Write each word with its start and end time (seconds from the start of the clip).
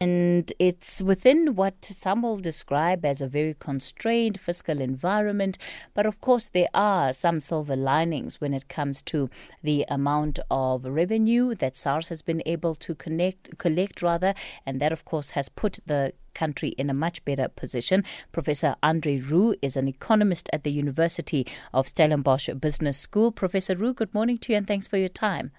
And 0.00 0.52
it's 0.60 1.02
within 1.02 1.56
what 1.56 1.84
some 1.84 2.22
will 2.22 2.36
describe 2.36 3.04
as 3.04 3.20
a 3.20 3.26
very 3.26 3.54
constrained 3.58 4.38
fiscal 4.38 4.80
environment. 4.80 5.58
But 5.92 6.06
of 6.06 6.20
course, 6.20 6.48
there 6.48 6.68
are 6.72 7.12
some 7.12 7.40
silver 7.40 7.74
linings 7.74 8.40
when 8.40 8.54
it 8.54 8.68
comes 8.68 9.02
to 9.02 9.28
the 9.60 9.84
amount 9.88 10.38
of 10.52 10.84
revenue 10.84 11.52
that 11.56 11.74
SARS 11.74 12.10
has 12.10 12.22
been 12.22 12.42
able 12.46 12.76
to 12.76 12.94
connect, 12.94 13.58
collect, 13.58 14.00
rather. 14.00 14.34
And 14.64 14.78
that, 14.80 14.92
of 14.92 15.04
course, 15.04 15.30
has 15.30 15.48
put 15.48 15.80
the 15.86 16.12
country 16.32 16.68
in 16.78 16.88
a 16.88 16.94
much 16.94 17.24
better 17.24 17.48
position. 17.48 18.04
Professor 18.30 18.76
Andre 18.84 19.18
Roux 19.18 19.56
is 19.62 19.76
an 19.76 19.88
economist 19.88 20.48
at 20.52 20.62
the 20.62 20.70
University 20.70 21.44
of 21.74 21.88
Stellenbosch 21.88 22.48
Business 22.60 22.98
School. 22.98 23.32
Professor 23.32 23.74
Roux, 23.74 23.94
good 23.94 24.14
morning 24.14 24.38
to 24.38 24.52
you 24.52 24.58
and 24.58 24.66
thanks 24.68 24.86
for 24.86 24.96
your 24.96 25.08
time. 25.08 25.50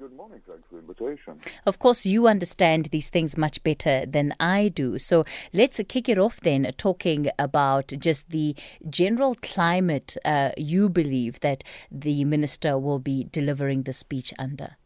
Good 0.00 0.16
morning. 0.16 0.40
Thanks 0.48 0.62
for 0.70 0.76
the 0.76 0.80
invitation. 0.80 1.40
Of 1.66 1.78
course, 1.78 2.06
you 2.06 2.26
understand 2.26 2.86
these 2.86 3.10
things 3.10 3.36
much 3.36 3.62
better 3.62 4.06
than 4.06 4.34
I 4.40 4.68
do. 4.68 4.98
So 4.98 5.26
let's 5.52 5.78
kick 5.88 6.08
it 6.08 6.16
off 6.16 6.40
then, 6.40 6.72
talking 6.78 7.28
about 7.38 7.88
just 7.98 8.30
the 8.30 8.56
general 8.88 9.36
climate 9.42 10.16
uh, 10.24 10.52
you 10.56 10.88
believe 10.88 11.40
that 11.40 11.64
the 11.90 12.24
minister 12.24 12.78
will 12.78 12.98
be 12.98 13.28
delivering 13.30 13.82
the 13.82 13.92
speech 13.92 14.32
under. 14.38 14.76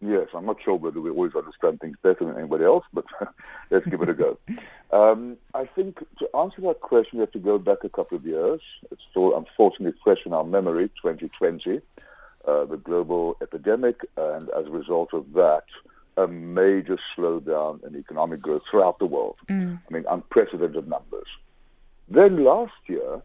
Yes, 0.00 0.28
I'm 0.34 0.46
not 0.46 0.56
sure 0.64 0.76
whether 0.76 1.02
we 1.02 1.10
always 1.10 1.34
understand 1.34 1.80
things 1.80 1.98
better 2.02 2.24
than 2.24 2.38
anybody 2.38 2.64
else, 2.64 2.86
but 2.94 3.04
let's 3.70 3.86
give 3.90 4.00
it 4.00 4.08
a 4.08 4.14
go. 4.14 4.38
Um, 4.90 5.36
I 5.52 5.66
think 5.66 5.98
to 6.18 6.34
answer 6.34 6.62
that 6.62 6.80
question, 6.80 7.18
we 7.18 7.24
have 7.24 7.32
to 7.32 7.38
go 7.38 7.58
back 7.58 7.84
a 7.84 7.90
couple 7.90 8.16
of 8.16 8.24
years. 8.24 8.62
It's 8.90 9.02
still 9.10 9.36
unfortunately 9.36 10.00
fresh 10.02 10.20
in 10.24 10.32
our 10.32 10.44
memory, 10.44 10.88
2020 11.02 11.82
uh, 12.46 12.64
the 12.64 12.76
global 12.76 13.36
epidemic, 13.42 14.00
and 14.16 14.48
as 14.50 14.66
a 14.66 14.70
result 14.70 15.12
of 15.12 15.32
that, 15.34 15.64
a 16.16 16.26
major 16.26 16.98
slowdown 17.16 17.84
in 17.86 17.96
economic 17.96 18.40
growth 18.40 18.62
throughout 18.70 18.98
the 18.98 19.06
world. 19.06 19.38
Mm. 19.48 19.80
I 19.88 19.94
mean, 19.94 20.04
unprecedented 20.08 20.88
numbers. 20.88 21.26
Then 22.08 22.44
last 22.44 22.72
year, 22.86 23.22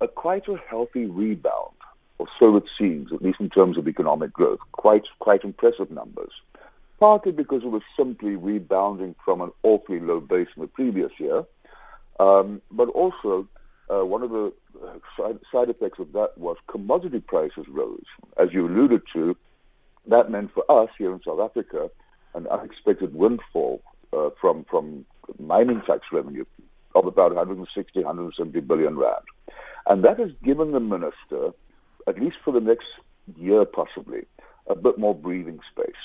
a 0.00 0.08
quite 0.08 0.48
a 0.48 0.56
healthy 0.68 1.06
rebound, 1.06 1.74
or 2.18 2.26
so 2.38 2.56
it 2.56 2.64
seems, 2.78 3.12
at 3.12 3.22
least 3.22 3.40
in 3.40 3.50
terms 3.50 3.76
of 3.76 3.86
economic 3.86 4.32
growth, 4.32 4.60
quite 4.72 5.04
quite 5.18 5.44
impressive 5.44 5.90
numbers. 5.90 6.32
Partly 6.98 7.32
because 7.32 7.62
it 7.62 7.70
was 7.70 7.82
simply 7.96 8.36
rebounding 8.36 9.14
from 9.24 9.40
an 9.40 9.50
awfully 9.62 10.00
low 10.00 10.20
base 10.20 10.48
in 10.54 10.62
the 10.62 10.68
previous 10.68 11.12
year, 11.18 11.44
um, 12.18 12.60
but 12.70 12.88
also 12.88 13.48
uh, 13.90 14.04
one 14.04 14.22
of 14.22 14.30
the 14.30 14.52
side, 15.16 15.38
side 15.52 15.70
effects 15.70 15.98
of 15.98 16.12
that 16.12 16.36
was 16.36 16.56
commodity 16.66 17.20
prices 17.20 17.66
rose. 17.68 18.04
As 18.36 18.52
you 18.52 18.66
alluded 18.66 19.02
to, 19.12 19.36
that 20.06 20.30
meant 20.30 20.52
for 20.52 20.64
us 20.70 20.90
here 20.98 21.12
in 21.12 21.20
South 21.22 21.40
Africa 21.40 21.90
an 22.34 22.46
unexpected 22.46 23.14
windfall 23.14 23.82
uh, 24.12 24.30
from 24.40 24.64
from 24.64 25.04
mining 25.38 25.80
tax 25.82 26.06
revenue 26.12 26.44
of 26.94 27.06
about 27.06 27.34
160, 27.34 27.98
170 28.00 28.60
billion 28.60 28.96
rand, 28.96 29.24
and 29.86 30.04
that 30.04 30.18
has 30.18 30.30
given 30.42 30.72
the 30.72 30.80
minister, 30.80 31.52
at 32.06 32.18
least 32.18 32.36
for 32.44 32.52
the 32.52 32.60
next 32.60 32.86
year 33.36 33.64
possibly, 33.64 34.26
a 34.66 34.74
bit 34.74 34.98
more 34.98 35.14
breathing 35.14 35.60
space. 35.70 36.02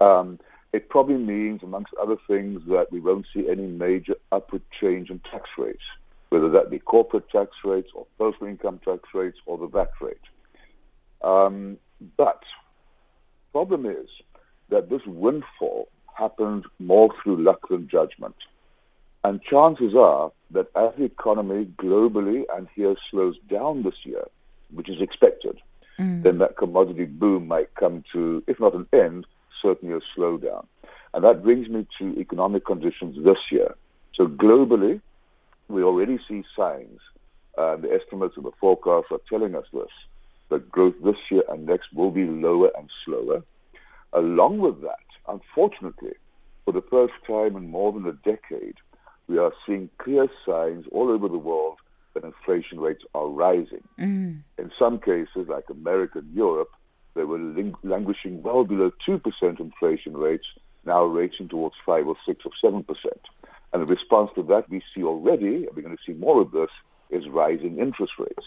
Um, 0.00 0.38
it 0.72 0.88
probably 0.88 1.16
means, 1.16 1.62
amongst 1.62 1.94
other 1.94 2.16
things, 2.26 2.62
that 2.66 2.90
we 2.90 3.00
won't 3.00 3.26
see 3.32 3.48
any 3.48 3.66
major 3.66 4.16
upward 4.32 4.62
change 4.80 5.08
in 5.08 5.20
tax 5.20 5.48
rates 5.56 5.84
whether 6.34 6.48
that 6.48 6.68
be 6.68 6.80
corporate 6.80 7.30
tax 7.30 7.52
rates 7.62 7.90
or 7.94 8.04
personal 8.18 8.50
income 8.50 8.80
tax 8.84 9.02
rates 9.14 9.38
or 9.46 9.56
the 9.56 9.68
VAT 9.68 9.92
rate. 10.00 10.16
Um, 11.22 11.78
but 12.16 12.40
the 12.40 13.52
problem 13.52 13.86
is 13.86 14.08
that 14.68 14.90
this 14.90 15.02
windfall 15.06 15.88
happened 16.12 16.64
more 16.80 17.14
through 17.22 17.36
luck 17.36 17.68
than 17.68 17.86
judgment. 17.88 18.34
And 19.22 19.40
chances 19.42 19.94
are 19.94 20.32
that 20.50 20.66
as 20.74 20.90
the 20.98 21.04
economy 21.04 21.66
globally 21.76 22.42
and 22.52 22.66
here 22.74 22.96
slows 23.12 23.36
down 23.48 23.84
this 23.84 24.00
year, 24.02 24.24
which 24.72 24.88
is 24.88 25.00
expected, 25.00 25.60
mm. 26.00 26.20
then 26.24 26.38
that 26.38 26.56
commodity 26.56 27.04
boom 27.04 27.46
might 27.46 27.72
come 27.76 28.02
to, 28.12 28.42
if 28.48 28.58
not 28.58 28.74
an 28.74 28.88
end, 28.92 29.24
certainly 29.62 29.94
a 29.94 30.00
slowdown. 30.18 30.66
And 31.14 31.22
that 31.22 31.44
brings 31.44 31.68
me 31.68 31.86
to 32.00 32.18
economic 32.18 32.66
conditions 32.66 33.24
this 33.24 33.38
year. 33.52 33.76
So 34.14 34.26
globally, 34.26 35.00
we 35.68 35.82
already 35.82 36.18
see 36.28 36.44
signs, 36.56 37.00
uh, 37.56 37.76
the 37.76 37.92
estimates 37.92 38.36
and 38.36 38.44
the 38.44 38.52
forecasts 38.60 39.08
are 39.10 39.20
telling 39.28 39.54
us 39.54 39.66
this, 39.72 39.88
that 40.50 40.70
growth 40.70 40.94
this 41.02 41.16
year 41.30 41.42
and 41.48 41.66
next 41.66 41.92
will 41.92 42.10
be 42.10 42.24
lower 42.24 42.70
and 42.76 42.90
slower. 43.04 43.42
Along 44.12 44.58
with 44.58 44.80
that, 44.82 44.98
unfortunately, 45.28 46.14
for 46.64 46.72
the 46.72 46.82
first 46.82 47.14
time 47.26 47.56
in 47.56 47.70
more 47.70 47.92
than 47.92 48.06
a 48.06 48.12
decade, 48.12 48.76
we 49.28 49.38
are 49.38 49.52
seeing 49.66 49.88
clear 49.98 50.28
signs 50.46 50.86
all 50.92 51.10
over 51.10 51.28
the 51.28 51.38
world 51.38 51.78
that 52.14 52.24
inflation 52.24 52.80
rates 52.80 53.04
are 53.14 53.26
rising. 53.26 53.82
Mm. 53.98 54.42
In 54.58 54.70
some 54.78 54.98
cases, 54.98 55.48
like 55.48 55.64
America 55.70 56.18
and 56.18 56.34
Europe, 56.34 56.70
they 57.14 57.24
were 57.24 57.38
ling- 57.38 57.74
languishing 57.82 58.42
well 58.42 58.64
below 58.64 58.92
2% 59.06 59.60
inflation 59.60 60.16
rates, 60.16 60.46
now 60.84 61.04
ranging 61.04 61.48
towards 61.48 61.76
5 61.84 62.08
or 62.08 62.16
6 62.26 62.44
or 62.44 62.52
7%. 62.62 62.84
And 63.74 63.82
the 63.82 63.92
response 63.92 64.30
to 64.36 64.42
that 64.44 64.70
we 64.70 64.82
see 64.94 65.02
already, 65.02 65.66
and 65.66 65.74
we're 65.74 65.82
going 65.82 65.96
to 65.96 66.02
see 66.06 66.12
more 66.12 66.40
of 66.40 66.52
this, 66.52 66.70
is 67.10 67.28
rising 67.28 67.78
interest 67.80 68.12
rates, 68.20 68.46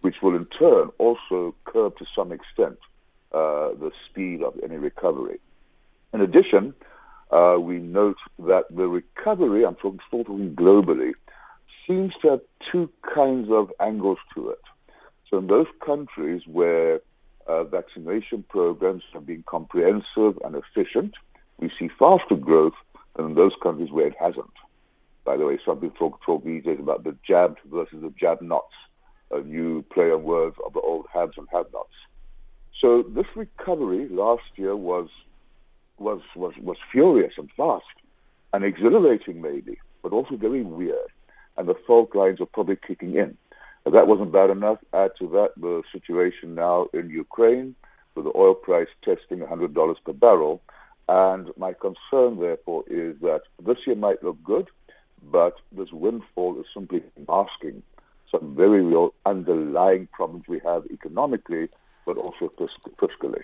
which 0.00 0.22
will 0.22 0.34
in 0.34 0.46
turn 0.46 0.88
also 0.96 1.54
curb 1.64 1.98
to 1.98 2.06
some 2.16 2.32
extent 2.32 2.78
uh, 3.32 3.68
the 3.74 3.92
speed 4.08 4.42
of 4.42 4.58
any 4.64 4.78
recovery. 4.78 5.38
In 6.14 6.22
addition, 6.22 6.72
uh, 7.30 7.58
we 7.60 7.78
note 7.78 8.16
that 8.38 8.64
the 8.74 8.88
recovery, 8.88 9.66
I'm 9.66 9.74
talking, 9.74 10.00
still 10.08 10.24
talking 10.24 10.56
globally, 10.56 11.12
seems 11.86 12.14
to 12.22 12.30
have 12.30 12.40
two 12.72 12.88
kinds 13.02 13.50
of 13.50 13.70
angles 13.80 14.18
to 14.34 14.48
it. 14.48 14.62
So 15.28 15.38
in 15.38 15.46
those 15.46 15.66
countries 15.84 16.40
where 16.46 17.02
uh, 17.46 17.64
vaccination 17.64 18.44
programs 18.48 19.02
have 19.12 19.26
been 19.26 19.44
comprehensive 19.46 20.38
and 20.42 20.56
efficient, 20.56 21.12
we 21.58 21.70
see 21.78 21.88
faster 21.98 22.36
growth 22.36 22.72
and 23.16 23.30
in 23.30 23.34
those 23.34 23.52
countries 23.62 23.90
where 23.90 24.06
it 24.06 24.16
hasn't. 24.18 24.52
By 25.24 25.36
the 25.36 25.46
way, 25.46 25.58
some 25.64 25.80
people 25.80 26.10
talk, 26.10 26.22
talk 26.22 26.44
these 26.44 26.64
days 26.64 26.78
about 26.78 27.04
the 27.04 27.16
jabbed 27.26 27.58
versus 27.70 28.02
the 28.02 28.10
jab 28.10 28.42
nots, 28.42 28.74
a 29.30 29.40
new 29.40 29.82
play 29.82 30.10
on 30.10 30.22
words 30.22 30.56
of 30.64 30.74
the 30.74 30.80
old 30.80 31.06
haves 31.12 31.38
and 31.38 31.48
have-nots. 31.50 31.94
So 32.80 33.02
this 33.02 33.26
recovery 33.34 34.08
last 34.08 34.44
year 34.56 34.76
was 34.76 35.08
was 35.98 36.20
was 36.34 36.52
was 36.60 36.76
furious 36.90 37.34
and 37.38 37.48
fast 37.56 37.84
and 38.52 38.64
exhilarating 38.64 39.40
maybe, 39.40 39.78
but 40.02 40.12
also 40.12 40.36
very 40.36 40.62
weird. 40.62 41.08
And 41.56 41.68
the 41.68 41.76
fault 41.86 42.14
lines 42.14 42.40
are 42.40 42.46
probably 42.46 42.76
kicking 42.76 43.14
in. 43.14 43.36
If 43.86 43.92
that 43.92 44.06
wasn't 44.06 44.32
bad 44.32 44.50
enough, 44.50 44.78
add 44.92 45.12
to 45.18 45.28
that 45.28 45.52
the 45.56 45.82
situation 45.92 46.54
now 46.54 46.88
in 46.92 47.10
Ukraine, 47.10 47.74
with 48.14 48.24
the 48.24 48.32
oil 48.36 48.54
price 48.54 48.88
testing 49.04 49.38
$100 49.38 49.96
per 50.04 50.12
barrel, 50.12 50.60
and 51.08 51.50
my 51.56 51.72
concern, 51.74 52.38
therefore, 52.40 52.84
is 52.86 53.16
that 53.20 53.42
this 53.64 53.78
year 53.86 53.96
might 53.96 54.22
look 54.22 54.42
good, 54.42 54.68
but 55.22 55.54
this 55.72 55.92
windfall 55.92 56.58
is 56.60 56.66
simply 56.72 57.02
masking 57.28 57.82
some 58.30 58.54
very 58.54 58.82
real 58.82 59.14
underlying 59.26 60.08
problems 60.12 60.44
we 60.48 60.60
have 60.60 60.84
economically, 60.90 61.68
but 62.06 62.16
also 62.16 62.50
fiscally. 62.98 63.42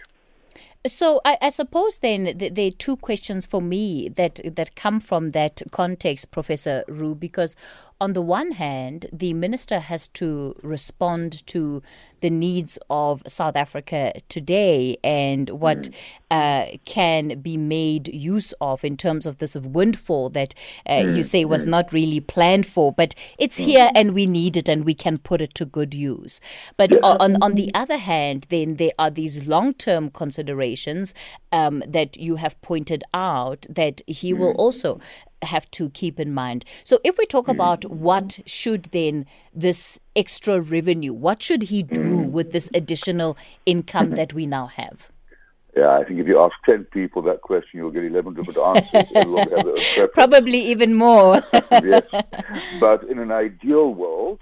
So 0.87 1.21
I, 1.27 1.37
I, 1.43 1.51
suppose 1.51 1.99
then 1.99 2.39
there 2.39 2.69
are 2.69 2.71
two 2.71 2.97
questions 2.97 3.45
for 3.45 3.61
me 3.61 4.09
that 4.09 4.41
that 4.57 4.77
come 4.77 4.99
from 4.99 5.33
that 5.33 5.61
context, 5.73 6.31
Professor 6.31 6.85
Roux, 6.89 7.15
because 7.15 7.55
on 8.01 8.15
the 8.15 8.23
one 8.23 8.53
hand, 8.53 9.05
the 9.13 9.35
minister 9.35 9.79
has 9.79 10.09
to 10.09 10.57
respond 10.63 11.47
to 11.49 11.83
the 12.21 12.31
needs 12.31 12.79
of 12.89 13.23
South 13.27 13.57
Africa 13.57 14.13
today 14.31 14.97
and 15.05 15.51
what 15.51 15.91
mm. 15.91 15.95
uh, 16.31 16.79
can 16.87 17.41
be 17.41 17.59
made 17.59 18.09
use 18.09 18.55
of 18.61 18.85
in 18.85 18.97
terms 18.97 19.27
of 19.27 19.37
this 19.37 19.55
windfall 19.57 20.31
that 20.31 20.55
uh, 20.87 20.93
mm. 20.93 21.17
you 21.17 21.23
say 21.23 21.45
was 21.45 21.67
mm. 21.67 21.71
not 21.71 21.93
really 21.93 22.21
planned 22.21 22.67
for, 22.67 22.91
but 22.91 23.15
it's 23.39 23.61
mm. 23.61 23.65
here 23.65 23.91
and 23.95 24.15
we 24.15 24.25
need 24.25 24.57
it 24.57 24.69
and 24.69 24.87
we 24.87 24.95
can 24.95 25.19
put 25.19 25.43
it 25.43 25.55
to 25.55 25.67
good 25.67 25.93
use. 25.93 26.41
But 26.79 26.97
on 27.05 27.43
on 27.43 27.55
the 27.55 27.71
other 27.75 27.99
hand, 27.99 28.47
then 28.49 28.77
there 28.77 28.93
are 28.99 29.11
these 29.11 29.47
long 29.47 29.75
term 29.75 30.11
considerations 30.11 30.70
um, 31.53 31.83
that 31.87 32.17
you 32.17 32.37
have 32.37 32.61
pointed 32.63 33.05
out 33.15 33.67
that 33.69 34.03
he 34.07 34.33
will 34.33 34.55
mm. 34.55 34.59
also 34.59 35.01
have 35.43 35.71
to 35.71 35.91
keep 35.91 36.21
in 36.21 36.33
mind. 36.35 36.65
So 36.85 36.99
if 37.05 37.17
we 37.19 37.27
talk 37.27 37.47
mm. 37.47 37.53
about 37.53 37.85
what 37.87 38.41
should 38.47 38.85
then 38.87 39.27
this 39.55 39.99
extra 40.15 40.61
revenue, 40.61 41.13
what 41.13 41.43
should 41.43 41.65
he 41.65 41.83
do 41.83 42.01
mm. 42.01 42.31
with 42.31 42.53
this 42.53 42.71
additional 42.75 43.37
income 43.67 44.11
that 44.11 44.35
we 44.35 44.47
now 44.47 44.67
have? 44.67 45.11
Yeah, 45.77 45.99
I 45.99 46.05
think 46.05 46.19
if 46.19 46.27
you 46.27 46.41
ask 46.41 46.55
10 46.67 46.87
people 46.87 47.23
that 47.23 47.43
question, 47.43 47.79
you'll 47.79 47.91
get 47.91 48.05
11 48.05 48.35
different 48.35 48.59
answers. 48.95 50.11
Probably 50.15 50.59
even 50.59 50.95
more. 50.95 51.43
yes. 51.71 52.07
But 52.81 53.05
in 53.05 53.19
an 53.19 53.31
ideal 53.31 53.95
world, 53.95 54.41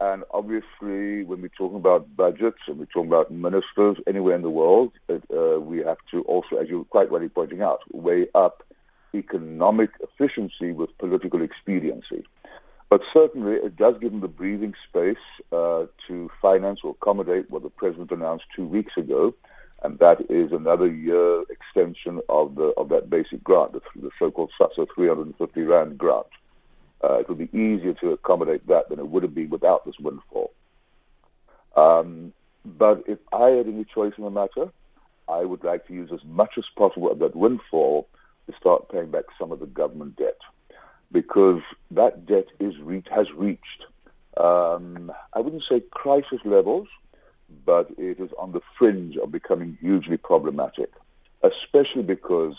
and 0.00 0.24
obviously 0.32 1.24
when 1.24 1.42
we're 1.42 1.48
talking 1.48 1.76
about 1.76 2.16
budgets 2.16 2.58
and 2.66 2.78
we're 2.78 2.86
talking 2.86 3.08
about 3.08 3.30
ministers 3.30 3.96
anywhere 4.06 4.34
in 4.34 4.42
the 4.42 4.50
world, 4.50 4.92
it, 5.08 5.22
uh, 5.34 5.60
we 5.60 5.78
have 5.78 5.98
to 6.10 6.22
also, 6.22 6.56
as 6.56 6.68
you're 6.68 6.84
quite 6.84 7.10
rightly 7.10 7.28
pointing 7.28 7.62
out, 7.62 7.80
weigh 7.92 8.28
up 8.34 8.62
economic 9.14 9.90
efficiency 10.00 10.72
with 10.72 10.96
political 10.98 11.42
expediency. 11.42 12.24
But 12.90 13.02
certainly, 13.12 13.54
it 13.54 13.76
does 13.76 13.96
give 14.00 14.12
them 14.12 14.20
the 14.20 14.28
breathing 14.28 14.74
space 14.88 15.16
uh, 15.52 15.86
to 16.06 16.30
finance 16.40 16.80
or 16.82 16.92
accommodate 16.92 17.50
what 17.50 17.62
the 17.62 17.68
president 17.68 18.10
announced 18.12 18.46
two 18.54 18.66
weeks 18.66 18.96
ago, 18.96 19.34
and 19.82 19.98
that 19.98 20.30
is 20.30 20.52
another 20.52 20.90
year 20.90 21.42
extension 21.50 22.20
of 22.28 22.54
the 22.54 22.72
of 22.78 22.88
that 22.88 23.10
basic 23.10 23.44
grant, 23.44 23.72
the, 23.72 23.82
the 23.96 24.10
so-called 24.18 24.52
SASSA 24.58 24.86
350 24.94 25.62
rand 25.62 25.98
grant. 25.98 26.26
Uh, 27.02 27.14
it 27.14 27.28
would 27.28 27.38
be 27.38 27.56
easier 27.56 27.94
to 27.94 28.10
accommodate 28.10 28.66
that 28.66 28.88
than 28.88 28.98
it 28.98 29.08
would 29.08 29.22
have 29.22 29.34
been 29.34 29.50
without 29.50 29.84
this 29.84 29.98
windfall. 30.00 30.52
Um, 31.76 32.32
but 32.64 33.04
if 33.06 33.18
I 33.32 33.50
had 33.50 33.68
any 33.68 33.84
choice 33.84 34.14
in 34.18 34.24
the 34.24 34.30
matter, 34.30 34.70
I 35.28 35.44
would 35.44 35.62
like 35.62 35.86
to 35.86 35.94
use 35.94 36.10
as 36.12 36.24
much 36.24 36.58
as 36.58 36.64
possible 36.76 37.10
of 37.10 37.18
that 37.20 37.36
windfall 37.36 38.08
to 38.46 38.56
start 38.56 38.90
paying 38.90 39.10
back 39.10 39.24
some 39.38 39.52
of 39.52 39.60
the 39.60 39.66
government 39.66 40.16
debt 40.16 40.38
because 41.12 41.62
that 41.90 42.26
debt 42.26 42.46
is 42.58 42.76
re- 42.78 43.02
has 43.10 43.30
reached, 43.32 43.84
um, 44.36 45.12
I 45.32 45.40
wouldn't 45.40 45.64
say 45.68 45.80
crisis 45.90 46.40
levels, 46.44 46.88
but 47.64 47.90
it 47.96 48.20
is 48.20 48.30
on 48.38 48.52
the 48.52 48.60
fringe 48.78 49.16
of 49.16 49.32
becoming 49.32 49.78
hugely 49.80 50.16
problematic, 50.16 50.92
especially 51.42 52.02
because 52.02 52.54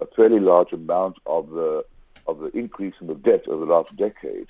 a 0.00 0.06
fairly 0.06 0.40
large 0.40 0.72
amount 0.72 1.18
of 1.26 1.50
the 1.50 1.84
of 2.26 2.38
the 2.38 2.56
increase 2.56 2.94
in 3.00 3.06
the 3.06 3.14
debt 3.14 3.46
over 3.48 3.64
the 3.64 3.72
last 3.72 3.94
decade 3.96 4.48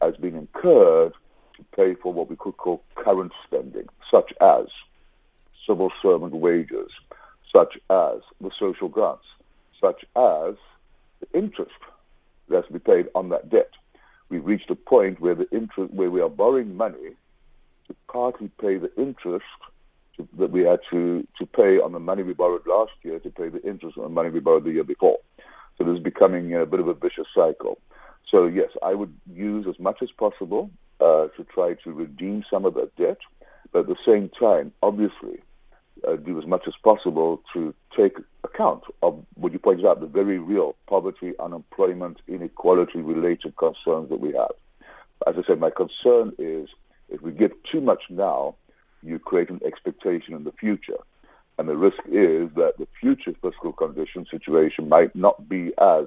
has 0.00 0.16
been 0.16 0.36
incurred 0.36 1.12
to 1.56 1.64
pay 1.76 1.94
for 1.94 2.12
what 2.12 2.28
we 2.28 2.36
could 2.36 2.56
call 2.56 2.82
current 2.96 3.32
spending, 3.44 3.88
such 4.10 4.32
as 4.40 4.66
civil 5.66 5.90
servant 6.02 6.34
wages, 6.34 6.90
such 7.52 7.78
as 7.90 8.20
the 8.40 8.50
social 8.58 8.88
grants, 8.88 9.24
such 9.80 10.04
as 10.16 10.54
the 11.20 11.28
interest 11.32 11.72
that 12.48 12.56
has 12.56 12.66
to 12.66 12.72
be 12.72 12.78
paid 12.78 13.08
on 13.14 13.28
that 13.30 13.48
debt. 13.48 13.70
We've 14.28 14.44
reached 14.44 14.70
a 14.70 14.74
point 14.74 15.20
where 15.20 15.34
the 15.34 15.48
interest, 15.50 15.92
where 15.94 16.10
we 16.10 16.20
are 16.20 16.28
borrowing 16.28 16.76
money 16.76 17.16
to 17.88 17.94
partly 18.10 18.48
pay 18.60 18.78
the 18.78 18.90
interest 18.96 19.44
to, 20.16 20.28
that 20.38 20.50
we 20.50 20.62
had 20.62 20.80
to, 20.90 21.26
to 21.38 21.46
pay 21.46 21.78
on 21.78 21.92
the 21.92 22.00
money 22.00 22.22
we 22.22 22.32
borrowed 22.32 22.66
last 22.66 22.92
year 23.02 23.18
to 23.20 23.30
pay 23.30 23.48
the 23.48 23.62
interest 23.62 23.96
on 23.96 24.04
the 24.04 24.10
money 24.10 24.30
we 24.30 24.40
borrowed 24.40 24.64
the 24.64 24.72
year 24.72 24.84
before. 24.84 25.18
So 25.76 25.84
this 25.84 25.96
is 25.96 26.02
becoming 26.02 26.54
a 26.54 26.66
bit 26.66 26.80
of 26.80 26.88
a 26.88 26.94
vicious 26.94 27.26
cycle. 27.34 27.78
So 28.30 28.46
yes, 28.46 28.70
I 28.82 28.94
would 28.94 29.14
use 29.32 29.66
as 29.66 29.78
much 29.78 30.02
as 30.02 30.10
possible 30.10 30.70
uh, 31.00 31.28
to 31.36 31.44
try 31.44 31.74
to 31.84 31.92
redeem 31.92 32.44
some 32.50 32.64
of 32.64 32.74
that 32.74 32.94
debt, 32.96 33.18
but 33.72 33.80
at 33.80 33.86
the 33.86 33.96
same 34.04 34.28
time, 34.28 34.72
obviously, 34.82 35.42
uh, 36.06 36.16
do 36.16 36.38
as 36.38 36.46
much 36.46 36.66
as 36.66 36.74
possible 36.82 37.42
to 37.52 37.74
take 37.96 38.16
account 38.42 38.84
of 39.02 39.24
what 39.34 39.52
you 39.52 39.58
pointed 39.58 39.86
out, 39.86 40.00
the 40.00 40.06
very 40.06 40.38
real 40.38 40.74
poverty, 40.86 41.32
unemployment, 41.38 42.20
inequality 42.28 43.00
related 43.00 43.56
concerns 43.56 44.08
that 44.08 44.20
we 44.20 44.32
have. 44.32 44.52
As 45.26 45.36
I 45.38 45.42
said, 45.46 45.60
my 45.60 45.70
concern 45.70 46.32
is 46.38 46.68
if 47.08 47.22
we 47.22 47.32
give 47.32 47.52
too 47.70 47.80
much 47.80 48.02
now, 48.10 48.54
you 49.02 49.18
create 49.18 49.50
an 49.50 49.60
expectation 49.64 50.34
in 50.34 50.44
the 50.44 50.52
future. 50.52 50.98
And 51.58 51.68
the 51.68 51.76
risk 51.76 51.98
is 52.06 52.50
that 52.54 52.74
the 52.78 52.88
future 53.00 53.34
fiscal 53.40 53.72
condition 53.72 54.26
situation 54.30 54.88
might 54.88 55.14
not 55.14 55.48
be 55.48 55.72
as 55.78 56.06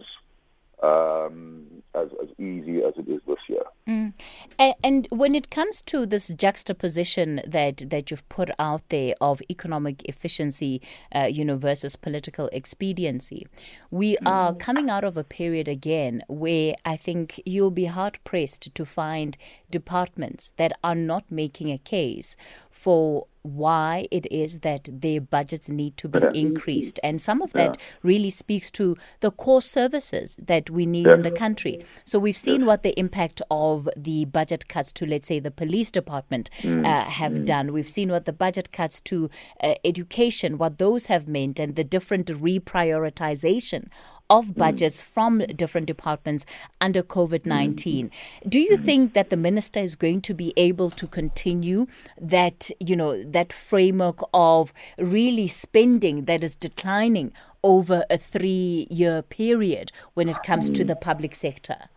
um, 0.84 1.66
as, 1.96 2.10
as 2.22 2.30
easy 2.38 2.84
as 2.84 2.94
it 2.98 3.08
is 3.08 3.20
this 3.28 3.40
year. 3.48 3.64
Mm. 3.88 4.14
And, 4.60 4.76
and, 4.84 5.08
when 5.10 5.34
it 5.34 5.50
comes 5.50 5.82
to 5.84 6.06
this 6.06 6.28
juxtaposition 6.28 7.42
that, 7.48 7.90
that 7.90 8.12
you've 8.12 8.28
put 8.30 8.52
out 8.60 8.88
there 8.90 9.16
of 9.20 9.42
economic 9.50 10.04
efficiency, 10.06 10.82
uh, 11.16 11.24
you 11.24 11.44
know, 11.44 11.56
versus 11.56 11.96
political 11.96 12.50
expediency, 12.52 13.48
we 13.90 14.18
mm. 14.18 14.28
are 14.28 14.54
coming 14.54 14.90
out 14.90 15.04
of 15.04 15.18
a 15.18 15.24
period 15.24 15.68
again 15.68 16.22
where 16.28 16.76
I 16.86 16.96
think 16.96 17.42
you'll 17.46 17.72
be 17.72 17.86
hard 17.86 18.20
pressed 18.24 18.76
to 18.76 18.86
find 18.86 19.36
departments 19.72 20.54
that 20.58 20.74
are 20.84 20.96
not 20.96 21.24
making 21.32 21.72
a 21.72 21.78
case 21.78 22.38
for 22.70 23.26
why 23.56 24.08
it 24.12 24.26
is 24.32 24.60
that 24.60 24.90
their 24.92 25.22
budgets 25.22 25.70
need 25.70 25.98
to 25.98 26.08
be 26.08 26.20
increased. 26.34 27.00
And 27.04 27.22
some 27.22 27.42
of 27.42 27.54
that 27.54 27.78
yeah. 27.78 27.86
really 28.04 28.30
speaks 28.30 28.72
to 28.72 28.98
the 29.20 29.32
core 29.32 29.62
services 29.62 30.38
that 30.42 30.70
we 30.70 30.86
need 30.86 31.08
in 31.08 31.22
the 31.22 31.32
country. 31.32 31.86
So 32.06 32.20
we've 32.20 32.38
seen 32.38 32.66
what 32.66 32.84
the 32.84 32.98
impact 33.00 33.42
of 33.50 33.88
the 33.96 34.26
budget 34.26 34.68
cuts 34.68 34.92
to, 34.94 35.06
let's 35.06 35.28
say, 35.28 35.40
the 35.40 35.52
police 35.52 35.92
department 35.92 36.50
mm. 36.62 36.86
uh, 36.86 37.10
have 37.10 37.34
mm. 37.34 37.46
done. 37.46 37.74
We've 37.74 37.90
seen 37.90 38.10
what 38.12 38.26
the 38.26 38.34
budget 38.34 38.72
cuts 38.72 39.02
to 39.02 39.30
uh, 39.64 39.76
education, 39.84 40.58
what 40.58 40.78
those 40.78 41.08
have 41.08 41.28
meant, 41.28 41.60
and 41.60 41.76
the 41.76 41.84
different 41.84 42.28
reprioritization 42.28 43.88
of 44.30 44.48
mm. 44.48 44.58
budgets 44.58 45.02
mm. 45.02 45.06
from 45.06 45.40
different 45.56 45.88
departments 45.88 46.46
under 46.82 47.02
COVID 47.02 47.46
19. 47.46 48.10
Mm. 48.10 48.50
Do 48.50 48.60
you 48.60 48.78
mm. 48.78 48.84
think 48.84 49.14
that 49.14 49.30
the 49.30 49.38
minister 49.38 49.80
is 49.80 49.96
going 49.96 50.22
to 50.22 50.34
be 50.34 50.54
able 50.58 50.90
to 50.92 51.08
continue 51.08 51.88
that, 52.20 52.70
you 52.80 52.96
know, 52.96 53.24
that 53.24 53.54
framework 53.54 54.20
of 54.34 54.74
really 54.98 55.48
spending 55.48 56.24
that 56.24 56.44
is 56.44 56.56
declining 56.56 57.32
over 57.64 58.06
a 58.10 58.18
three 58.18 58.88
year 58.90 59.22
period 59.22 59.92
when 60.14 60.30
it 60.30 60.42
comes 60.44 60.70
to 60.70 60.84
the 60.84 60.96
public 60.96 61.36
sector? 61.36 61.90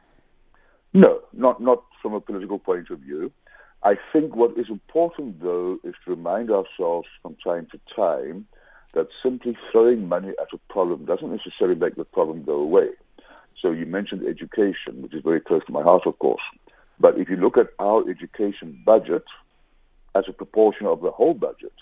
No, 0.93 1.21
not, 1.33 1.61
not 1.61 1.85
from 2.03 2.15
a 2.15 2.21
political 2.21 2.59
point 2.59 2.91
of 2.91 2.99
view. 3.01 3.31
I 3.83 3.97
think 4.13 4.35
what 4.37 4.59
is 4.59 4.69
important, 4.69 5.41
though, 5.41 5.79
is 5.85 5.95
to 6.05 6.11
remind 6.11 6.51
ourselves 6.51 7.09
from 7.23 7.37
time 7.43 7.67
to 7.73 7.81
time 7.95 8.47
that 8.93 9.09
simply 9.23 9.57
throwing 9.71 10.09
money 10.09 10.31
at 10.41 10.53
a 10.53 10.59
problem 10.73 11.05
doesn't 11.05 11.31
necessarily 11.31 11.77
make 11.77 11.97
the 11.97 12.05
problem 12.05 12.43
go 12.43 12.55
away. 12.55 12.89
So 13.61 13.71
you 13.71 13.87
mentioned 13.87 14.27
education, 14.27 15.03
which 15.03 15.15
is 15.15 15.23
very 15.23 15.41
close 15.41 15.65
to 15.67 15.73
my 15.73 15.83
heart, 15.83 16.07
of 16.07 16.19
course. 16.19 16.43
But 16.99 17.19
if 17.19 17.29
you 17.29 17.37
look 17.37 17.57
at 17.57 17.69
our 17.79 18.09
education 18.09 18.83
budget 18.85 19.25
as 20.15 20.25
a 20.29 20.33
proportion 20.33 20.87
of 20.87 21.01
the 21.03 21.11
whole 21.11 21.35
budget, 21.35 21.73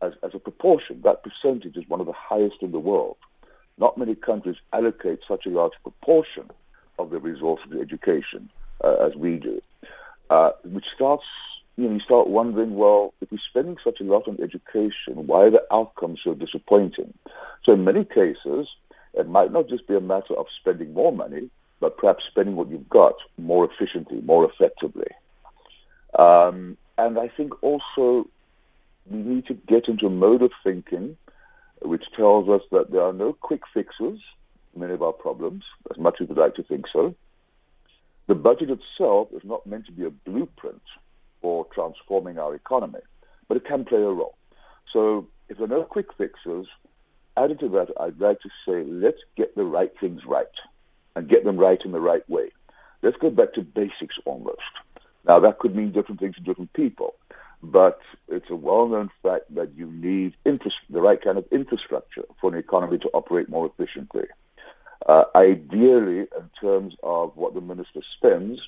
as, 0.00 0.12
as 0.22 0.34
a 0.34 0.38
proportion, 0.38 1.00
that 1.04 1.22
percentage 1.22 1.76
is 1.76 1.88
one 1.88 2.00
of 2.00 2.06
the 2.06 2.12
highest 2.12 2.56
in 2.60 2.72
the 2.72 2.78
world. 2.78 3.16
Not 3.78 3.96
many 3.96 4.14
countries 4.14 4.56
allocate 4.72 5.20
such 5.26 5.46
a 5.46 5.50
large 5.50 5.72
proportion 5.82 6.50
of 6.98 7.10
their 7.10 7.20
resources 7.20 7.70
to 7.70 7.80
education 7.80 8.50
uh, 8.82 8.94
as 8.94 9.14
we 9.14 9.36
do, 9.36 9.62
uh, 10.28 10.50
which 10.64 10.86
starts 10.94 11.24
you 11.76 11.84
know, 11.88 11.94
you 11.94 12.00
start 12.00 12.28
wondering, 12.28 12.74
well, 12.74 13.14
if 13.20 13.30
we're 13.30 13.38
spending 13.48 13.78
such 13.82 14.00
a 14.00 14.04
lot 14.04 14.28
on 14.28 14.38
education, 14.42 15.26
why 15.26 15.44
are 15.44 15.50
the 15.50 15.64
outcomes 15.72 16.20
so 16.22 16.34
disappointing? 16.34 17.14
So 17.64 17.72
in 17.72 17.84
many 17.84 18.04
cases, 18.04 18.68
it 19.14 19.28
might 19.28 19.52
not 19.52 19.68
just 19.68 19.86
be 19.86 19.96
a 19.96 20.00
matter 20.00 20.34
of 20.34 20.46
spending 20.60 20.92
more 20.92 21.12
money, 21.12 21.50
but 21.80 21.96
perhaps 21.96 22.24
spending 22.24 22.56
what 22.56 22.68
you've 22.68 22.88
got 22.88 23.14
more 23.38 23.64
efficiently, 23.64 24.20
more 24.20 24.44
effectively. 24.44 25.08
Um, 26.18 26.76
and 26.98 27.18
I 27.18 27.28
think 27.28 27.62
also 27.62 28.28
we 29.10 29.18
need 29.18 29.46
to 29.46 29.54
get 29.54 29.88
into 29.88 30.06
a 30.06 30.10
mode 30.10 30.42
of 30.42 30.52
thinking 30.62 31.16
which 31.84 32.04
tells 32.12 32.48
us 32.48 32.62
that 32.70 32.90
there 32.90 33.02
are 33.02 33.12
no 33.12 33.32
quick 33.32 33.62
fixes 33.72 34.20
to 34.72 34.78
many 34.78 34.92
of 34.92 35.02
our 35.02 35.12
problems, 35.12 35.64
as 35.90 35.98
much 35.98 36.20
as 36.20 36.28
we'd 36.28 36.38
like 36.38 36.54
to 36.54 36.62
think 36.62 36.86
so. 36.92 37.14
The 38.28 38.34
budget 38.34 38.70
itself 38.70 39.28
is 39.32 39.42
not 39.44 39.66
meant 39.66 39.86
to 39.86 39.92
be 39.92 40.04
a 40.04 40.10
blueprint 40.10 40.82
for 41.42 41.66
transforming 41.74 42.38
our 42.38 42.54
economy, 42.54 43.00
but 43.48 43.56
it 43.58 43.66
can 43.66 43.84
play 43.84 44.00
a 44.00 44.08
role. 44.08 44.36
So 44.92 45.26
if 45.48 45.58
there 45.58 45.66
are 45.66 45.68
no 45.68 45.82
quick 45.82 46.06
fixes, 46.16 46.66
added 47.36 47.60
to 47.60 47.68
that, 47.70 47.88
I'd 48.00 48.20
like 48.20 48.40
to 48.40 48.48
say 48.66 48.84
let's 48.84 49.20
get 49.36 49.54
the 49.54 49.64
right 49.64 49.92
things 50.00 50.24
right 50.24 50.46
and 51.14 51.28
get 51.28 51.44
them 51.44 51.58
right 51.58 51.80
in 51.84 51.92
the 51.92 52.00
right 52.00 52.28
way. 52.30 52.50
Let's 53.02 53.16
go 53.18 53.30
back 53.30 53.52
to 53.54 53.62
basics 53.62 54.16
almost. 54.24 54.60
Now, 55.24 55.40
that 55.40 55.58
could 55.58 55.74
mean 55.76 55.92
different 55.92 56.20
things 56.20 56.36
to 56.36 56.40
different 56.40 56.72
people, 56.72 57.14
but 57.62 58.00
it's 58.28 58.50
a 58.50 58.56
well-known 58.56 59.10
fact 59.22 59.54
that 59.54 59.74
you 59.76 59.86
need 59.86 60.34
the 60.44 61.00
right 61.00 61.22
kind 61.22 61.38
of 61.38 61.46
infrastructure 61.50 62.24
for 62.40 62.52
an 62.52 62.58
economy 62.58 62.98
to 62.98 63.10
operate 63.12 63.48
more 63.48 63.66
efficiently. 63.66 64.26
Uh, 65.06 65.24
ideally, 65.34 66.20
in 66.20 66.50
terms 66.60 66.94
of 67.02 67.36
what 67.36 67.54
the 67.54 67.60
minister 67.60 68.00
spends, 68.16 68.60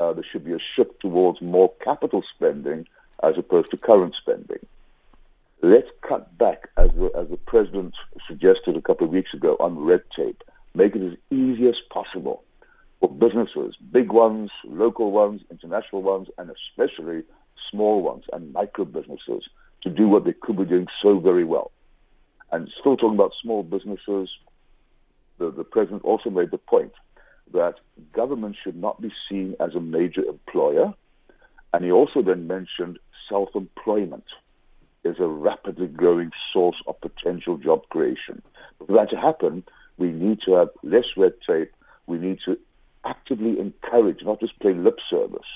uh, 0.00 0.12
there 0.12 0.24
should 0.24 0.44
be 0.44 0.52
a 0.52 0.58
shift 0.74 1.00
towards 1.00 1.40
more 1.40 1.72
capital 1.80 2.22
spending 2.34 2.86
as 3.22 3.38
opposed 3.38 3.70
to 3.70 3.76
current 3.76 4.14
spending. 4.14 4.58
Let's 5.62 5.88
cut 6.02 6.36
back, 6.36 6.68
as 6.76 6.90
the, 6.90 7.10
as 7.16 7.28
the 7.28 7.38
president 7.38 7.94
suggested 8.28 8.76
a 8.76 8.82
couple 8.82 9.06
of 9.06 9.12
weeks 9.12 9.32
ago, 9.32 9.56
on 9.58 9.78
red 9.78 10.02
tape. 10.14 10.44
Make 10.74 10.94
it 10.94 11.02
as 11.02 11.18
easy 11.30 11.68
as 11.68 11.76
possible 11.90 12.44
for 13.00 13.10
businesses, 13.10 13.74
big 13.90 14.12
ones, 14.12 14.50
local 14.64 15.10
ones, 15.10 15.40
international 15.50 16.02
ones, 16.02 16.28
and 16.36 16.50
especially 16.50 17.22
small 17.70 18.02
ones 18.02 18.24
and 18.32 18.52
micro 18.52 18.84
businesses 18.84 19.48
to 19.82 19.90
do 19.90 20.08
what 20.08 20.24
they 20.24 20.32
could 20.32 20.56
be 20.56 20.64
doing 20.64 20.86
so 21.02 21.18
very 21.18 21.44
well. 21.44 21.70
And 22.52 22.70
still 22.78 22.96
talking 22.96 23.16
about 23.16 23.32
small 23.42 23.62
businesses, 23.62 24.30
the, 25.38 25.50
the 25.50 25.64
president 25.64 26.04
also 26.04 26.30
made 26.30 26.50
the 26.50 26.58
point 26.58 26.92
that 27.52 27.76
government 28.12 28.56
should 28.62 28.76
not 28.76 29.00
be 29.00 29.12
seen 29.28 29.54
as 29.60 29.74
a 29.74 29.80
major 29.80 30.22
employer. 30.22 30.94
And 31.72 31.84
he 31.84 31.92
also 31.92 32.22
then 32.22 32.46
mentioned 32.46 32.98
self-employment 33.28 34.24
is 35.04 35.18
a 35.20 35.26
rapidly 35.26 35.86
growing 35.86 36.32
source 36.52 36.76
of 36.86 37.00
potential 37.00 37.56
job 37.56 37.88
creation. 37.88 38.42
For 38.78 38.92
that 38.94 39.10
to 39.10 39.16
happen, 39.16 39.64
We 39.98 40.10
need 40.10 40.40
to 40.42 40.52
have 40.54 40.70
less 40.82 41.04
red 41.16 41.34
tape. 41.46 41.72
We 42.06 42.18
need 42.18 42.38
to 42.44 42.58
actively 43.04 43.58
encourage, 43.58 44.22
not 44.22 44.40
just 44.40 44.58
play 44.60 44.74
lip 44.74 44.98
service, 45.08 45.46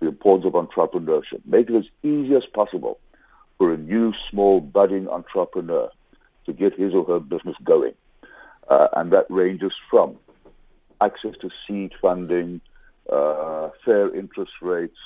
the 0.00 0.08
importance 0.08 0.46
of 0.46 0.52
entrepreneurship. 0.52 1.40
Make 1.44 1.70
it 1.70 1.76
as 1.76 1.86
easy 2.02 2.34
as 2.34 2.46
possible 2.46 2.98
for 3.58 3.72
a 3.72 3.76
new, 3.76 4.12
small, 4.30 4.60
budding 4.60 5.08
entrepreneur 5.08 5.90
to 6.46 6.52
get 6.52 6.74
his 6.74 6.94
or 6.94 7.04
her 7.04 7.20
business 7.20 7.56
going. 7.64 7.94
Uh, 8.68 8.88
and 8.96 9.12
that 9.12 9.26
ranges 9.28 9.72
from 9.90 10.16
access 11.00 11.34
to 11.40 11.50
seed 11.66 11.92
funding, 12.00 12.60
uh, 13.10 13.70
fair 13.84 14.14
interest 14.14 14.52
rates, 14.60 14.98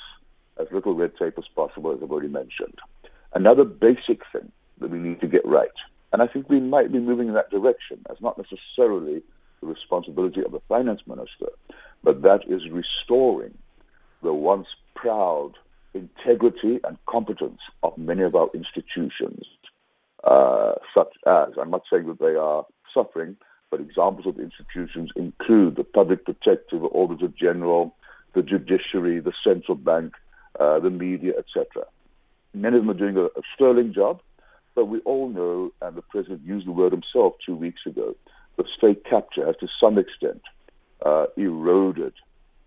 as 0.57 0.67
little 0.71 0.95
red 0.95 1.15
tape 1.17 1.37
as 1.37 1.47
possible, 1.55 1.91
as 1.91 1.99
I've 2.01 2.11
already 2.11 2.29
mentioned. 2.29 2.79
Another 3.33 3.65
basic 3.65 4.21
thing 4.31 4.51
that 4.79 4.89
we 4.89 4.99
need 4.99 5.19
to 5.21 5.27
get 5.27 5.45
right, 5.45 5.69
and 6.11 6.21
I 6.21 6.27
think 6.27 6.49
we 6.49 6.59
might 6.59 6.91
be 6.91 6.99
moving 6.99 7.27
in 7.27 7.33
that 7.33 7.49
direction, 7.49 7.99
as 8.09 8.17
not 8.21 8.37
necessarily 8.37 9.21
the 9.61 9.67
responsibility 9.67 10.43
of 10.43 10.51
the 10.51 10.61
finance 10.67 11.01
minister, 11.07 11.47
but 12.03 12.21
that 12.21 12.41
is 12.47 12.69
restoring 12.69 13.57
the 14.21 14.33
once 14.33 14.67
proud 14.95 15.51
integrity 15.93 16.79
and 16.83 16.97
competence 17.05 17.61
of 17.83 17.97
many 17.97 18.21
of 18.21 18.35
our 18.35 18.49
institutions, 18.53 19.45
uh, 20.23 20.73
such 20.93 21.13
as, 21.25 21.49
I'm 21.59 21.69
not 21.69 21.83
saying 21.89 22.07
that 22.07 22.19
they 22.19 22.35
are 22.35 22.65
suffering, 22.93 23.37
but 23.75 23.83
examples 23.83 24.25
of 24.25 24.39
institutions 24.39 25.11
include 25.17 25.75
the 25.75 25.83
Public 25.83 26.23
Protector, 26.23 26.79
the 26.79 26.85
Auditor 26.87 27.27
General, 27.27 27.93
the 28.33 28.41
Judiciary, 28.41 29.19
the 29.19 29.33
Central 29.43 29.75
Bank, 29.75 30.13
uh, 30.59 30.79
the 30.79 30.89
media, 30.89 31.33
etc. 31.37 31.83
Many 32.53 32.77
of 32.77 32.83
them 32.85 32.95
are 32.95 32.97
doing 32.97 33.17
a, 33.17 33.25
a 33.25 33.41
sterling 33.53 33.93
job, 33.93 34.21
but 34.75 34.85
we 34.85 34.99
all 34.99 35.27
know, 35.27 35.73
and 35.81 35.97
the 35.97 36.01
President 36.01 36.41
used 36.45 36.67
the 36.67 36.71
word 36.71 36.93
himself 36.93 37.33
two 37.45 37.55
weeks 37.55 37.85
ago, 37.85 38.15
that 38.55 38.67
state 38.69 39.03
capture 39.03 39.45
has 39.45 39.57
to 39.57 39.67
some 39.77 39.97
extent 39.97 40.41
uh, 41.05 41.25
eroded 41.35 42.13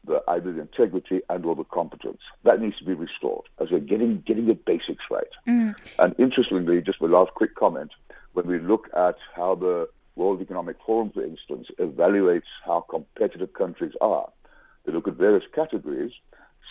the, 0.04 0.22
either 0.28 0.52
the 0.52 0.60
integrity 0.60 1.22
and 1.30 1.46
or 1.46 1.56
the 1.56 1.64
competence. 1.64 2.20
That 2.44 2.60
needs 2.60 2.76
to 2.78 2.84
be 2.84 2.92
restored 2.92 3.46
as 3.58 3.70
we're 3.70 3.80
getting 3.80 4.20
getting 4.26 4.46
the 4.46 4.54
basics 4.54 5.04
right. 5.10 5.32
Mm. 5.46 5.74
And 5.98 6.14
interestingly, 6.18 6.82
just 6.82 7.00
my 7.00 7.08
last 7.08 7.32
quick 7.32 7.54
comment, 7.54 7.92
when 8.34 8.46
we 8.46 8.58
look 8.58 8.90
at 8.94 9.16
how 9.34 9.54
the 9.54 9.88
World 10.18 10.42
Economic 10.42 10.76
Forum, 10.84 11.10
for 11.10 11.22
instance, 11.22 11.68
evaluates 11.78 12.50
how 12.64 12.80
competitive 12.80 13.52
countries 13.52 13.94
are, 14.00 14.28
they 14.84 14.92
look 14.92 15.08
at 15.08 15.14
various 15.14 15.44
categories. 15.54 16.12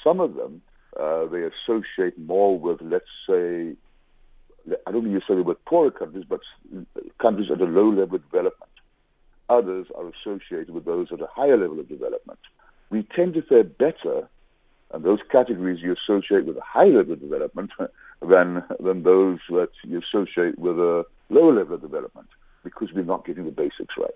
Some 0.04 0.20
of 0.20 0.36
them 0.36 0.62
uh, 1.00 1.26
they 1.28 1.44
associate 1.44 2.18
more 2.18 2.58
with, 2.60 2.82
let's 2.82 3.06
say, 3.28 3.74
I 4.86 4.92
don't 4.92 5.04
mean 5.04 5.14
necessarily 5.14 5.44
with 5.44 5.64
poorer 5.66 5.92
countries, 5.92 6.26
but 6.28 6.42
countries 7.20 7.52
at 7.52 7.62
a 7.62 7.66
low 7.66 7.90
level 7.90 8.16
of 8.16 8.24
development. 8.24 8.72
Others 9.50 9.88
are 9.96 10.10
associated 10.10 10.72
with 10.72 10.86
those 10.86 11.12
at 11.12 11.22
a 11.22 11.28
higher 11.28 11.56
level 11.56 11.80
of 11.80 11.88
development. 11.88 12.40
We 12.90 13.04
tend 13.04 13.36
to 13.36 13.42
fare 13.44 13.64
better, 13.64 14.28
and 14.92 15.04
those 15.04 15.20
categories 15.32 15.82
you 15.82 15.94
associate 15.94 16.46
with 16.46 16.58
a 16.58 16.62
high 16.62 16.88
level 16.88 17.14
of 17.14 17.22
development 17.22 17.72
than, 18.22 18.64
than 18.80 19.04
those 19.04 19.40
that 19.50 19.70
you 19.84 20.02
associate 20.02 20.58
with 20.58 20.80
a 20.80 21.06
lower 21.30 21.54
level 21.54 21.76
of 21.76 21.82
development 21.82 22.28
because 22.70 22.94
we're 22.94 23.04
not 23.04 23.26
getting 23.26 23.46
the 23.46 23.52
basics 23.52 23.96
right. 23.98 24.12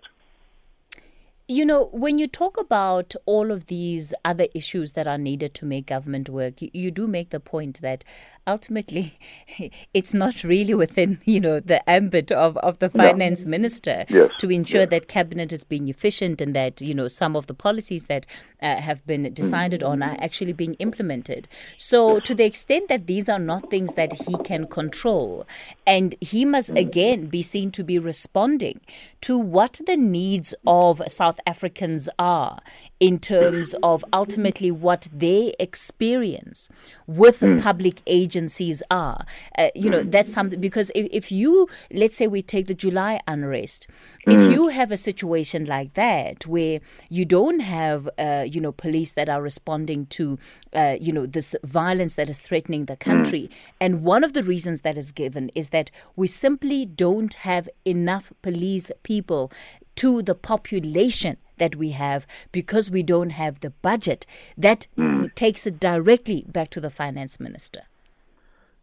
You 1.52 1.66
know, 1.66 1.90
when 1.92 2.18
you 2.18 2.28
talk 2.28 2.58
about 2.58 3.14
all 3.26 3.52
of 3.52 3.66
these 3.66 4.14
other 4.24 4.48
issues 4.56 4.94
that 4.94 5.06
are 5.06 5.18
needed 5.18 5.54
to 5.56 5.66
make 5.66 5.88
government 5.88 6.30
work, 6.30 6.62
you, 6.62 6.70
you, 6.74 6.92
do 6.92 7.08
make 7.08 7.32
the 7.32 7.42
point 7.42 7.82
that 7.82 8.06
ultimately 8.48 9.20
it's 9.94 10.14
not 10.14 10.46
really 10.46 10.74
within, 10.74 11.20
you 11.26 11.42
know, 11.42 11.60
the 11.60 11.88
ambit 11.90 12.32
of, 12.32 12.56
of 12.60 12.80
the 12.80 12.90
finance 12.90 13.44
minister 13.44 14.06
yes. 14.08 14.32
to 14.40 14.50
ensure 14.50 14.84
yes. 14.84 14.92
that 14.92 15.08
cabinet 15.10 15.52
is 15.52 15.66
being 15.66 15.90
efficient 15.90 16.40
and 16.40 16.56
that, 16.56 16.80
you 16.80 16.94
know, 16.94 17.10
some 17.10 17.36
of 17.36 17.48
the 17.48 17.54
policies 17.54 18.06
that 18.06 18.26
uh, 18.62 18.78
have 18.78 19.06
been 19.06 19.34
decided 19.34 19.82
mm-hmm. 19.82 19.92
on 19.92 20.04
are 20.04 20.16
actually 20.22 20.54
being 20.54 20.76
implemented. 20.76 21.50
So, 21.76 22.14
yes. 22.14 22.28
to 22.28 22.36
the 22.36 22.46
extent 22.46 22.88
that 22.88 23.08
these 23.08 23.28
are 23.28 23.40
not 23.40 23.70
things 23.70 23.96
that 23.96 24.14
he 24.26 24.38
can 24.46 24.68
control, 24.68 25.46
and 25.86 26.16
he 26.22 26.46
must 26.46 26.70
mm-hmm. 26.70 26.78
again 26.78 27.26
be 27.26 27.42
seen 27.42 27.72
to 27.72 27.84
be 27.84 28.00
responding 28.00 28.80
to 29.20 29.38
what 29.38 29.82
the 29.86 29.98
needs 29.98 30.56
of 30.66 31.02
South 31.08 31.41
Africans 31.46 32.10
are 32.20 32.60
in 33.02 33.18
terms 33.18 33.74
of 33.82 34.06
ultimately 34.14 34.70
what 34.70 35.10
they 35.12 35.56
experience 35.60 36.70
with 37.08 37.40
mm. 37.40 37.62
public 37.62 38.00
agencies 38.06 38.84
are. 38.92 39.26
Uh, 39.58 39.70
you 39.74 39.90
know, 39.90 40.04
that's 40.04 40.32
something 40.32 40.62
because 40.62 40.92
if, 40.94 41.08
if 41.12 41.32
you, 41.32 41.68
let's 41.92 42.16
say 42.16 42.28
we 42.28 42.44
take 42.44 42.68
the 42.68 42.76
July 42.76 43.20
unrest, 43.28 43.88
mm. 44.28 44.34
if 44.34 44.52
you 44.52 44.68
have 44.68 44.92
a 44.92 44.98
situation 44.98 45.66
like 45.66 45.94
that 45.96 46.46
where 46.46 46.80
you 47.10 47.26
don't 47.26 47.62
have, 47.62 48.08
uh, 48.20 48.46
you 48.48 48.62
know, 48.62 48.72
police 48.72 49.14
that 49.14 49.28
are 49.30 49.42
responding 49.42 50.06
to, 50.06 50.38
uh, 50.74 50.96
you 51.02 51.12
know, 51.12 51.26
this 51.26 51.56
violence 51.64 52.14
that 52.14 52.30
is 52.30 52.40
threatening 52.40 52.86
the 52.86 52.96
country, 52.96 53.50
mm. 53.52 53.56
and 53.80 54.04
one 54.04 54.24
of 54.24 54.34
the 54.34 54.44
reasons 54.44 54.82
that 54.82 54.96
is 54.96 55.12
given 55.12 55.50
is 55.56 55.70
that 55.70 55.90
we 56.16 56.28
simply 56.28 56.86
don't 56.86 57.34
have 57.34 57.68
enough 57.84 58.32
police 58.44 58.92
people 59.02 59.52
to 59.96 60.22
the 60.22 60.36
population 60.36 61.38
that 61.58 61.76
we 61.76 61.92
have 61.92 62.26
because 62.52 62.90
we 62.90 63.04
don't 63.04 63.32
have 63.32 63.60
the 63.60 63.70
budget. 63.70 64.26
That 64.58 64.88
mm. 64.98 65.34
takes 65.36 65.68
it 65.68 65.80
directly 65.80 66.46
back 66.48 66.70
to 66.72 66.82
the 66.82 66.90
finance 66.90 67.40
minister. 67.40 67.82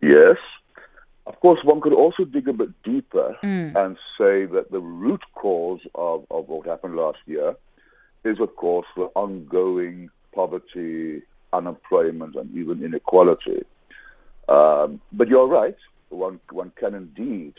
Yes. 0.00 0.36
Of 1.26 1.40
course, 1.40 1.62
one 1.62 1.80
could 1.80 1.92
also 1.92 2.24
dig 2.24 2.48
a 2.48 2.52
bit 2.52 2.70
deeper 2.82 3.36
mm. 3.42 3.74
and 3.74 3.96
say 4.16 4.46
that 4.46 4.70
the 4.70 4.80
root 4.80 5.20
cause 5.34 5.80
of, 5.94 6.24
of 6.30 6.48
what 6.48 6.66
happened 6.66 6.96
last 6.96 7.18
year 7.26 7.56
is, 8.24 8.40
of 8.40 8.54
course, 8.56 8.86
the 8.96 9.10
ongoing 9.14 10.08
poverty, 10.34 11.22
unemployment, 11.52 12.34
and 12.36 12.56
even 12.56 12.82
inequality. 12.82 13.62
Um, 14.48 15.00
but 15.12 15.28
you're 15.28 15.46
right. 15.46 15.76
One, 16.08 16.40
one 16.50 16.72
can 16.76 16.94
indeed 16.94 17.54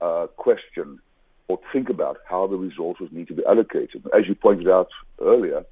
uh, 0.00 0.26
question 0.36 0.98
or 1.48 1.58
think 1.72 1.88
about 1.88 2.18
how 2.26 2.46
the 2.46 2.56
resources 2.56 3.08
need 3.12 3.28
to 3.28 3.34
be 3.34 3.44
allocated. 3.46 4.06
As 4.16 4.26
you 4.26 4.34
pointed 4.34 4.68
out 4.68 4.88
earlier, 5.20 5.64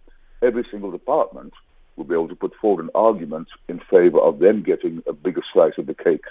every 0.43 0.67
single 0.71 0.91
department 0.91 1.55
will 1.97 2.05
be 2.05 2.15
able 2.15 2.29
to 2.29 2.37
put 2.37 2.55
forward 2.57 2.85
an 2.85 2.91
argument 2.95 3.49
in 3.69 3.79
favor 3.91 4.19
of 4.19 4.39
them 4.39 4.63
getting 4.63 5.03
a 5.07 5.13
bigger 5.13 5.43
slice 5.53 5.79
of 5.79 5.87
the 5.87 5.95
cake. 5.95 6.25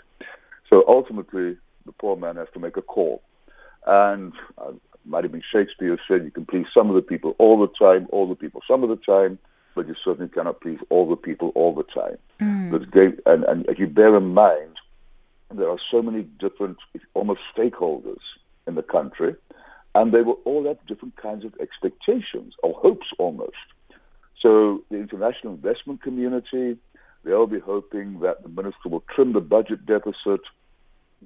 So 0.69 0.83
ultimately, 0.87 1.57
the 1.85 1.91
poor 1.91 2.15
man 2.15 2.35
has 2.35 2.47
to 2.53 2.59
make 2.59 2.77
a 2.77 2.81
call. 2.81 3.21
And 3.85 4.33
uh, 4.57 4.71
might 5.05 5.23
have 5.23 5.31
been 5.31 5.43
Shakespeare 5.51 5.95
who 5.95 5.97
said 6.07 6.23
you 6.23 6.31
can 6.31 6.45
please 6.45 6.67
some 6.73 6.89
of 6.89 6.95
the 6.95 7.01
people 7.01 7.35
all 7.39 7.59
the 7.59 7.67
time, 7.67 8.07
all 8.11 8.27
the 8.27 8.35
people 8.35 8.61
some 8.67 8.83
of 8.83 8.89
the 8.89 8.95
time, 8.95 9.39
but 9.73 9.87
you 9.87 9.95
certainly 10.03 10.29
cannot 10.29 10.61
please 10.61 10.79
all 10.89 11.09
the 11.09 11.15
people 11.15 11.51
all 11.55 11.73
the 11.73 11.83
time. 11.83 12.17
Mm. 12.39 13.21
And, 13.25 13.43
and 13.45 13.65
if 13.67 13.79
you 13.79 13.87
bear 13.87 14.15
in 14.15 14.33
mind, 14.33 14.77
there 15.49 15.69
are 15.69 15.79
so 15.89 16.01
many 16.01 16.23
different, 16.23 16.77
almost 17.13 17.41
stakeholders 17.55 18.19
in 18.71 18.75
the 18.75 18.91
country, 18.97 19.35
and 19.97 20.05
they 20.11 20.23
will 20.27 20.39
all 20.49 20.63
have 20.69 20.79
different 20.87 21.15
kinds 21.27 21.43
of 21.47 21.53
expectations 21.65 22.51
or 22.63 22.71
hopes 22.85 23.09
almost. 23.23 23.67
So 24.43 24.51
the 24.89 24.97
international 25.05 25.53
investment 25.53 26.01
community, 26.07 26.67
they'll 27.23 27.53
be 27.57 27.63
hoping 27.73 28.07
that 28.25 28.37
the 28.43 28.49
minister 28.59 28.87
will 28.91 29.03
trim 29.13 29.33
the 29.33 29.45
budget 29.55 29.85
deficit, 29.85 30.41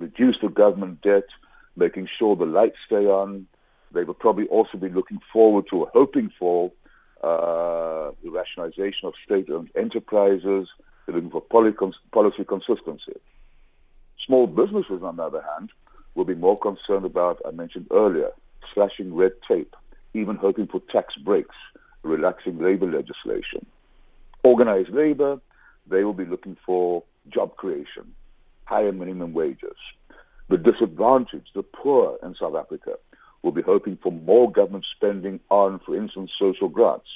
reduce 0.06 0.38
the 0.42 0.50
government 0.64 0.96
debt, 1.02 1.28
making 1.76 2.08
sure 2.18 2.36
the 2.36 2.46
lights 2.60 2.80
stay 2.86 3.06
on. 3.22 3.30
They 3.96 4.04
will 4.04 4.20
probably 4.26 4.48
also 4.48 4.78
be 4.86 4.90
looking 4.90 5.22
forward 5.32 5.66
to 5.70 5.76
or 5.84 5.90
hoping 5.94 6.32
for 6.40 6.72
uh, 7.24 8.12
the 8.24 8.32
rationalization 8.40 9.08
of 9.10 9.14
state-owned 9.26 9.70
enterprises. 9.76 10.68
They're 11.06 11.16
looking 11.16 11.36
for 11.38 11.42
policy 11.42 12.44
consistency. 12.56 13.18
Small 14.26 14.48
businesses, 14.48 15.02
on 15.04 15.16
the 15.18 15.24
other 15.30 15.44
hand, 15.54 15.70
will 16.16 16.26
be 16.26 16.36
more 16.36 16.58
concerned 16.58 17.06
about, 17.06 17.42
I 17.46 17.52
mentioned 17.52 17.88
earlier, 17.92 18.32
slashing 18.74 19.14
red 19.14 19.34
tape, 19.48 19.76
even 20.14 20.38
hoping 20.38 20.68
for 20.68 20.82
tax 20.92 21.16
breaks, 21.16 21.56
relaxing 22.04 22.60
labor 22.60 22.90
legislation. 22.90 23.66
Organized 24.44 24.90
labor, 24.90 25.40
they 25.88 26.04
will 26.04 26.14
be 26.14 26.26
looking 26.26 26.58
for 26.66 27.04
job 27.30 27.56
creation, 27.58 28.14
higher 28.64 28.92
minimum 28.92 29.34
wages. 29.34 29.78
The 30.48 30.58
disadvantaged, 30.58 31.50
the 31.54 31.64
poor 31.64 32.18
in 32.24 32.36
South 32.36 32.56
Africa, 32.56 32.98
will 33.42 33.52
be 33.52 33.62
hoping 33.62 33.98
for 33.98 34.12
more 34.12 34.52
government 34.52 34.86
spending 34.96 35.40
on, 35.50 35.80
for 35.80 35.96
instance, 35.96 36.32
social 36.38 36.70
grants, 36.70 37.08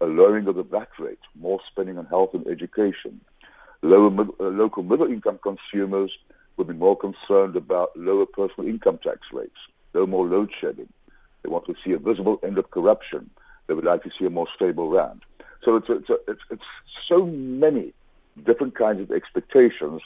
a 0.00 0.06
lowering 0.06 0.46
of 0.48 0.56
the 0.56 0.62
VAT 0.62 0.88
rate, 0.98 1.18
more 1.38 1.60
spending 1.70 1.98
on 1.98 2.06
health 2.06 2.34
and 2.34 2.46
education. 2.46 3.20
Lower, 3.82 4.10
uh, 4.40 4.44
local 4.44 4.82
middle 4.82 5.06
income 5.06 5.38
consumers 5.42 6.10
would 6.56 6.68
be 6.68 6.74
more 6.74 6.96
concerned 6.96 7.56
about 7.56 7.96
lower 7.96 8.26
personal 8.26 8.68
income 8.68 8.98
tax 9.02 9.20
rates, 9.32 9.56
no 9.94 10.06
more 10.06 10.26
load 10.26 10.50
shedding. 10.60 10.92
They 11.42 11.48
want 11.48 11.66
to 11.66 11.74
see 11.84 11.92
a 11.92 11.98
visible 11.98 12.38
end 12.42 12.58
of 12.58 12.70
corruption. 12.70 13.30
They 13.66 13.74
would 13.74 13.84
like 13.84 14.02
to 14.04 14.10
see 14.18 14.26
a 14.26 14.30
more 14.30 14.48
stable 14.54 14.88
rand. 14.88 15.22
So 15.64 15.76
it's, 15.76 15.86
it's, 15.88 16.08
it's, 16.28 16.40
it's 16.50 16.62
so 17.08 17.26
many 17.26 17.92
different 18.44 18.74
kinds 18.74 19.00
of 19.00 19.10
expectations 19.12 20.02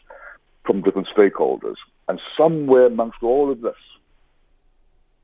from 0.65 0.83
different 0.83 1.09
stakeholders. 1.09 1.77
And 2.09 2.21
somewhere 2.37 2.87
amongst 2.87 3.23
all 3.23 3.51
of 3.51 3.61
this, 3.61 3.75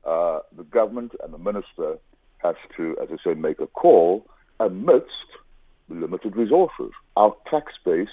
uh, 0.05 0.39
the 0.55 0.63
government 0.63 1.13
and 1.23 1.33
the 1.33 1.37
minister 1.37 1.97
has 2.39 2.55
to, 2.77 2.97
as 3.01 3.09
I 3.11 3.23
say, 3.23 3.33
make 3.35 3.59
a 3.59 3.67
call 3.67 4.25
amidst 4.59 5.09
limited 5.89 6.35
resources. 6.35 6.91
Our 7.15 7.35
tax 7.49 7.73
base 7.85 8.07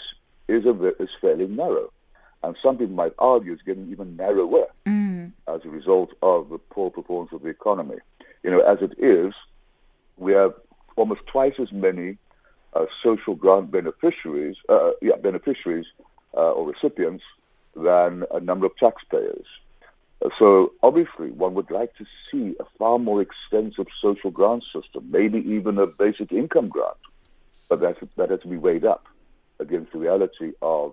is, 0.48 0.64
a, 0.66 1.02
is 1.02 1.08
fairly 1.20 1.46
narrow. 1.46 1.92
And 2.42 2.56
some 2.62 2.78
people 2.78 2.94
might 2.94 3.12
argue 3.18 3.52
it's 3.52 3.62
getting 3.62 3.90
even 3.90 4.16
narrower 4.16 4.66
mm. 4.86 5.32
as 5.46 5.60
a 5.64 5.68
result 5.68 6.12
of 6.22 6.48
the 6.48 6.58
poor 6.58 6.90
performance 6.90 7.32
of 7.32 7.42
the 7.42 7.48
economy. 7.48 7.96
You 8.42 8.50
know, 8.50 8.60
as 8.60 8.80
it 8.80 8.94
is, 8.98 9.34
we 10.16 10.32
have 10.32 10.54
almost 10.96 11.26
twice 11.26 11.54
as 11.58 11.70
many 11.72 12.16
uh, 12.72 12.86
social 13.02 13.34
grant 13.34 13.70
beneficiaries, 13.70 14.56
uh, 14.68 14.92
yeah, 15.02 15.16
beneficiaries 15.16 15.86
uh, 16.34 16.52
or 16.52 16.66
recipients 16.66 17.24
than 17.76 18.24
a 18.30 18.40
number 18.40 18.66
of 18.66 18.76
taxpayers. 18.76 19.46
So 20.38 20.72
obviously, 20.82 21.30
one 21.30 21.54
would 21.54 21.70
like 21.70 21.94
to 21.96 22.04
see 22.30 22.54
a 22.60 22.64
far 22.78 22.98
more 22.98 23.22
extensive 23.22 23.86
social 24.00 24.30
grant 24.30 24.64
system, 24.64 25.10
maybe 25.10 25.38
even 25.38 25.78
a 25.78 25.86
basic 25.86 26.30
income 26.32 26.68
grant, 26.68 26.96
but 27.68 27.80
that 27.80 27.96
that 28.16 28.30
has 28.30 28.40
to 28.40 28.48
be 28.48 28.58
weighed 28.58 28.84
up 28.84 29.06
against 29.58 29.92
the 29.92 29.98
reality 29.98 30.52
of, 30.60 30.92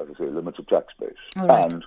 as 0.00 0.06
I 0.14 0.18
say, 0.18 0.30
limited 0.30 0.68
tax 0.68 0.92
base 0.98 1.14
and 1.36 1.84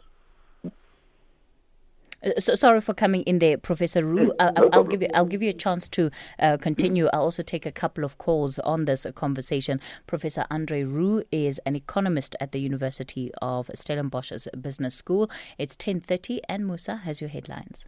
uh, 2.22 2.32
so, 2.40 2.56
sorry 2.56 2.82
for 2.82 2.94
coming 2.94 3.22
in 3.24 3.40
there, 3.40 3.58
Professor 3.58 4.04
Roux. 4.04 4.34
I'll, 4.40 4.52
I'll, 4.58 4.70
I'll, 4.74 4.84
give 4.84 5.02
you 5.02 5.08
I'll 5.14 5.26
give 5.26 5.42
you 5.42 5.50
a 5.50 5.54
chance 5.54 5.88
to 5.90 6.12
uh, 6.40 6.58
continue. 6.58 7.08
I'll 7.14 7.22
also 7.22 7.44
take 7.44 7.66
a 7.66 7.72
couple 7.72 8.04
of 8.04 8.18
calls 8.18 8.60
on 8.60 8.86
this 8.86 9.08
conversation. 9.16 9.80
Professor 10.06 10.46
Andre 10.52 10.84
Roux 10.84 11.24
is 11.32 11.60
an 11.66 11.76
economist 11.76 12.36
at 12.42 12.52
the 12.52 12.60
University 12.60 13.32
of 13.42 13.70
Stellenbosch's 13.74 14.48
Business 14.60 14.96
School. 14.96 15.30
It's 15.58 15.76
ten 15.76 16.02
thirty, 16.02 16.42
and 16.50 16.68
Musa 16.68 16.98
has 16.98 17.22
your 17.22 17.30
headlines. 17.30 17.86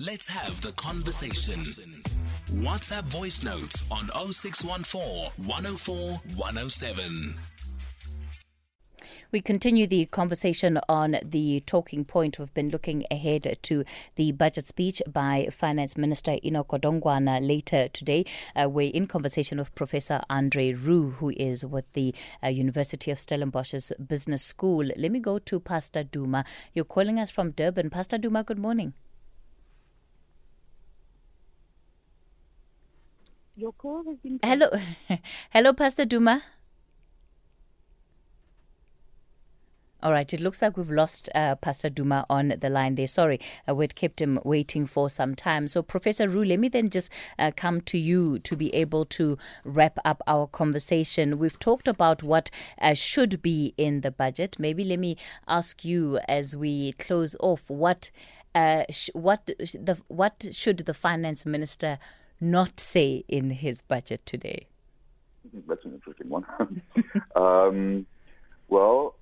Let's 0.00 0.26
have 0.26 0.60
the 0.60 0.72
conversation. 0.72 1.64
WhatsApp 2.50 3.04
voice 3.04 3.42
notes 3.42 3.82
on 3.90 4.10
0614 4.32 5.30
104 5.46 6.20
107. 6.34 7.34
We 9.34 9.40
continue 9.40 9.88
the 9.88 10.06
conversation 10.06 10.78
on 10.88 11.16
the 11.24 11.58
talking 11.66 12.04
point. 12.04 12.38
We've 12.38 12.54
been 12.54 12.68
looking 12.68 13.04
ahead 13.10 13.58
to 13.62 13.84
the 14.14 14.30
budget 14.30 14.68
speech 14.68 15.02
by 15.08 15.48
Finance 15.50 15.96
Minister 15.96 16.38
Enoch 16.44 16.68
Godongwana 16.68 17.44
later 17.44 17.88
today. 17.88 18.26
Uh, 18.54 18.68
we're 18.68 18.92
in 18.94 19.08
conversation 19.08 19.58
with 19.58 19.74
Professor 19.74 20.20
Andre 20.30 20.72
Roux, 20.72 21.16
who 21.18 21.30
is 21.30 21.66
with 21.66 21.94
the 21.94 22.14
uh, 22.44 22.46
University 22.46 23.10
of 23.10 23.18
Stellenbosch's 23.18 23.90
Business 24.06 24.44
School. 24.44 24.84
Let 24.96 25.10
me 25.10 25.18
go 25.18 25.40
to 25.40 25.58
Pastor 25.58 26.04
Duma. 26.04 26.44
You're 26.72 26.84
calling 26.84 27.18
us 27.18 27.32
from 27.32 27.50
Durban. 27.50 27.90
Pastor 27.90 28.18
Duma, 28.18 28.44
good 28.44 28.60
morning. 28.60 28.94
Your 33.56 33.72
call 33.72 34.04
has 34.04 34.16
been. 34.18 34.38
Hello, 34.44 34.70
hello, 35.50 35.72
Pastor 35.72 36.04
Duma. 36.04 36.44
All 40.04 40.12
right, 40.12 40.30
it 40.34 40.40
looks 40.42 40.60
like 40.60 40.76
we've 40.76 40.90
lost 40.90 41.30
uh, 41.34 41.54
Pastor 41.54 41.88
Duma 41.88 42.26
on 42.28 42.52
the 42.60 42.68
line 42.68 42.96
there. 42.96 43.08
Sorry, 43.08 43.40
uh, 43.66 43.74
we'd 43.74 43.94
kept 43.94 44.20
him 44.20 44.38
waiting 44.44 44.84
for 44.84 45.08
some 45.08 45.34
time. 45.34 45.66
So, 45.66 45.82
Professor 45.82 46.28
Roux, 46.28 46.44
let 46.44 46.58
me 46.58 46.68
then 46.68 46.90
just 46.90 47.10
uh, 47.38 47.52
come 47.56 47.80
to 47.80 47.96
you 47.96 48.38
to 48.40 48.54
be 48.54 48.72
able 48.74 49.06
to 49.06 49.38
wrap 49.64 49.98
up 50.04 50.20
our 50.26 50.46
conversation. 50.46 51.38
We've 51.38 51.58
talked 51.58 51.88
about 51.88 52.22
what 52.22 52.50
uh, 52.82 52.92
should 52.92 53.40
be 53.40 53.72
in 53.78 54.02
the 54.02 54.10
budget. 54.10 54.58
Maybe 54.58 54.84
let 54.84 54.98
me 54.98 55.16
ask 55.48 55.86
you 55.86 56.18
as 56.28 56.54
we 56.54 56.92
close 56.92 57.34
off 57.40 57.70
what. 57.70 58.10
Uh, 58.54 58.84
sh- 58.88 59.10
what 59.14 59.46
the 59.46 60.00
what 60.06 60.44
should 60.52 60.78
the 60.78 60.94
finance 60.94 61.44
minister 61.44 61.98
not 62.40 62.78
say 62.78 63.24
in 63.26 63.50
his 63.50 63.80
budget 63.80 64.24
today? 64.26 64.68
That's 65.66 65.84
an 65.84 65.94
interesting 65.94 66.28
one. 66.28 66.44
um, 67.34 68.06
well, 68.68 69.16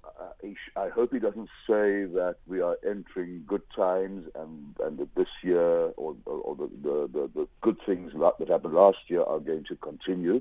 I 0.77 0.89
hope 0.89 1.13
he 1.13 1.19
doesn't 1.19 1.49
say 1.67 2.05
that 2.05 2.37
we 2.47 2.61
are 2.61 2.77
entering 2.85 3.45
good 3.47 3.63
times 3.75 4.27
and, 4.35 4.75
and 4.81 4.99
that 4.99 5.15
this 5.15 5.29
year 5.43 5.93
or, 5.97 6.17
or 6.27 6.57
the, 6.57 6.71
the, 6.83 7.11
the, 7.13 7.31
the, 7.35 7.49
good 7.61 7.77
things 7.87 8.13
that 8.15 8.49
happened 8.49 8.75
last 8.75 8.99
year 9.09 9.23
are 9.23 9.39
going 9.39 9.65
to 9.65 9.77
continue. 9.77 10.41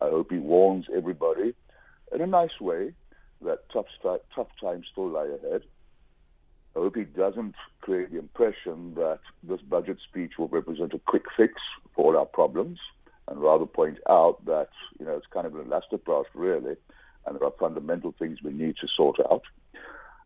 I 0.00 0.08
hope 0.08 0.30
he 0.30 0.38
warns 0.38 0.86
everybody 0.94 1.54
in 2.12 2.20
a 2.20 2.26
nice 2.26 2.60
way 2.60 2.92
that 3.42 3.68
tough, 3.72 3.86
tough 4.02 4.48
times 4.60 4.86
still 4.92 5.08
lie 5.08 5.26
ahead. 5.42 5.62
I 6.76 6.78
hope 6.78 6.96
he 6.96 7.04
doesn't 7.04 7.56
create 7.80 8.12
the 8.12 8.18
impression 8.18 8.94
that 8.94 9.20
this 9.42 9.60
budget 9.62 9.98
speech 10.08 10.38
will 10.38 10.48
represent 10.48 10.94
a 10.94 11.00
quick 11.00 11.24
fix 11.36 11.54
for 11.94 12.14
all 12.14 12.18
our 12.20 12.26
problems 12.26 12.78
and 13.26 13.40
rather 13.40 13.66
point 13.66 13.98
out 14.08 14.44
that, 14.44 14.68
you 14.98 15.06
know, 15.06 15.16
it's 15.16 15.26
kind 15.26 15.46
of 15.46 15.56
an 15.56 15.64
elastoplast, 15.64 16.26
really 16.34 16.76
and 17.26 17.36
there 17.36 17.44
are 17.44 17.52
fundamental 17.58 18.14
things 18.18 18.38
we 18.42 18.52
need 18.52 18.76
to 18.80 18.88
sort 18.88 19.18
out. 19.30 19.42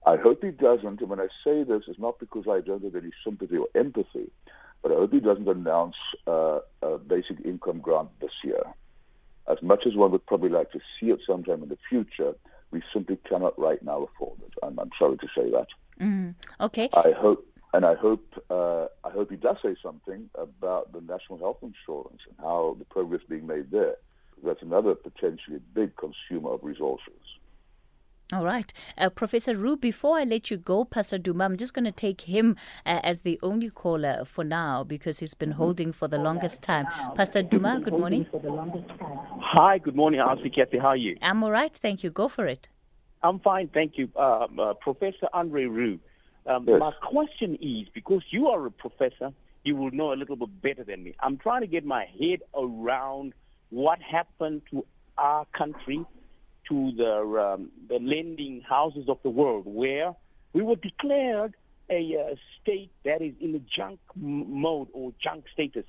I 0.06 0.16
hope 0.16 0.44
he 0.44 0.50
doesn't, 0.50 1.00
and 1.00 1.08
when 1.08 1.20
I 1.20 1.28
say 1.42 1.64
this, 1.64 1.82
it's 1.88 1.98
not 1.98 2.18
because 2.18 2.44
I 2.48 2.60
don't 2.60 2.84
have 2.84 2.94
any 2.94 3.10
sympathy 3.24 3.56
or 3.56 3.68
empathy, 3.74 4.30
but 4.82 4.92
I 4.92 4.96
hope 4.96 5.12
he 5.12 5.20
doesn't 5.20 5.48
announce 5.48 5.96
uh, 6.26 6.60
a 6.82 6.98
basic 6.98 7.40
income 7.44 7.80
grant 7.80 8.10
this 8.20 8.32
year. 8.42 8.62
As 9.50 9.58
much 9.62 9.86
as 9.86 9.94
one 9.94 10.12
would 10.12 10.26
probably 10.26 10.50
like 10.50 10.72
to 10.72 10.80
see 11.00 11.10
it 11.10 11.20
sometime 11.26 11.62
in 11.62 11.68
the 11.70 11.78
future, 11.88 12.34
we 12.70 12.82
simply 12.92 13.18
cannot 13.28 13.58
right 13.58 13.82
now 13.82 14.02
afford 14.02 14.40
it. 14.40 14.52
I'm, 14.62 14.78
I'm 14.78 14.90
sorry 14.98 15.16
to 15.16 15.26
say 15.34 15.50
that. 15.50 15.68
Mm, 16.00 16.34
okay. 16.60 16.90
I 16.92 17.12
hope, 17.12 17.46
and 17.72 17.86
I 17.86 17.94
hope, 17.94 18.24
uh, 18.50 18.86
I 19.04 19.10
hope 19.10 19.30
he 19.30 19.36
does 19.36 19.56
say 19.62 19.74
something 19.82 20.28
about 20.34 20.92
the 20.92 21.00
national 21.00 21.38
health 21.38 21.58
insurance 21.62 22.20
and 22.28 22.36
how 22.38 22.76
the 22.78 22.84
progress 22.84 23.22
being 23.28 23.46
made 23.46 23.70
there 23.70 23.96
that's 24.44 24.62
another 24.62 24.94
potentially 24.94 25.60
big 25.74 25.92
consumer 25.96 26.54
of 26.54 26.60
resources. 26.62 27.12
All 28.32 28.44
right. 28.44 28.72
Uh, 28.96 29.10
Professor 29.10 29.54
Roux, 29.54 29.76
before 29.76 30.18
I 30.18 30.24
let 30.24 30.50
you 30.50 30.56
go, 30.56 30.84
Pastor 30.84 31.18
Duma, 31.18 31.44
I'm 31.44 31.58
just 31.58 31.74
going 31.74 31.84
to 31.84 31.92
take 31.92 32.22
him 32.22 32.56
uh, 32.86 33.00
as 33.02 33.20
the 33.20 33.38
only 33.42 33.68
caller 33.68 34.24
for 34.24 34.42
now 34.42 34.82
because 34.82 35.18
he's 35.18 35.34
been 35.34 35.50
mm-hmm. 35.50 35.58
holding 35.58 35.92
for 35.92 36.08
the 36.08 36.18
longest 36.18 36.62
time. 36.62 36.86
Pastor 37.14 37.42
Duma, 37.42 37.80
good 37.80 37.92
morning. 37.92 38.26
Hi, 39.40 39.76
good 39.78 39.94
morning, 39.94 40.20
Auntie 40.20 40.48
Kathy. 40.48 40.78
How 40.78 40.88
are 40.88 40.96
you? 40.96 41.18
I'm 41.20 41.44
all 41.44 41.50
right. 41.50 41.76
Thank 41.76 42.02
you. 42.02 42.10
Go 42.10 42.28
for 42.28 42.46
it. 42.46 42.68
I'm 43.22 43.40
fine. 43.40 43.68
Thank 43.68 43.98
you. 43.98 44.08
Uh, 44.16 44.46
uh 44.58 44.74
professor 44.74 45.28
Andre 45.32 45.64
Roux, 45.66 45.98
um, 46.46 46.64
yes. 46.66 46.80
my 46.80 46.92
question 47.02 47.56
is 47.60 47.88
because 47.94 48.22
you 48.30 48.48
are 48.48 48.66
a 48.66 48.70
professor, 48.70 49.32
you 49.64 49.76
will 49.76 49.90
know 49.90 50.12
a 50.12 50.16
little 50.16 50.36
bit 50.36 50.62
better 50.62 50.84
than 50.84 51.04
me. 51.04 51.14
I'm 51.20 51.36
trying 51.38 51.60
to 51.60 51.66
get 51.66 51.84
my 51.84 52.06
head 52.18 52.40
around 52.54 53.32
what 53.74 53.98
happened 54.00 54.62
to 54.70 54.86
our 55.18 55.46
country, 55.46 56.04
to 56.68 56.92
the, 56.96 57.54
um, 57.54 57.70
the 57.88 57.98
lending 57.98 58.62
houses 58.66 59.08
of 59.08 59.18
the 59.24 59.30
world, 59.30 59.64
where 59.66 60.14
we 60.52 60.62
were 60.62 60.76
declared 60.76 61.54
a 61.90 62.16
uh, 62.16 62.34
state 62.62 62.92
that 63.04 63.20
is 63.20 63.34
in 63.40 63.52
the 63.52 63.60
junk 63.76 63.98
m- 64.16 64.60
mode 64.60 64.86
or 64.92 65.12
junk 65.22 65.44
status, 65.52 65.84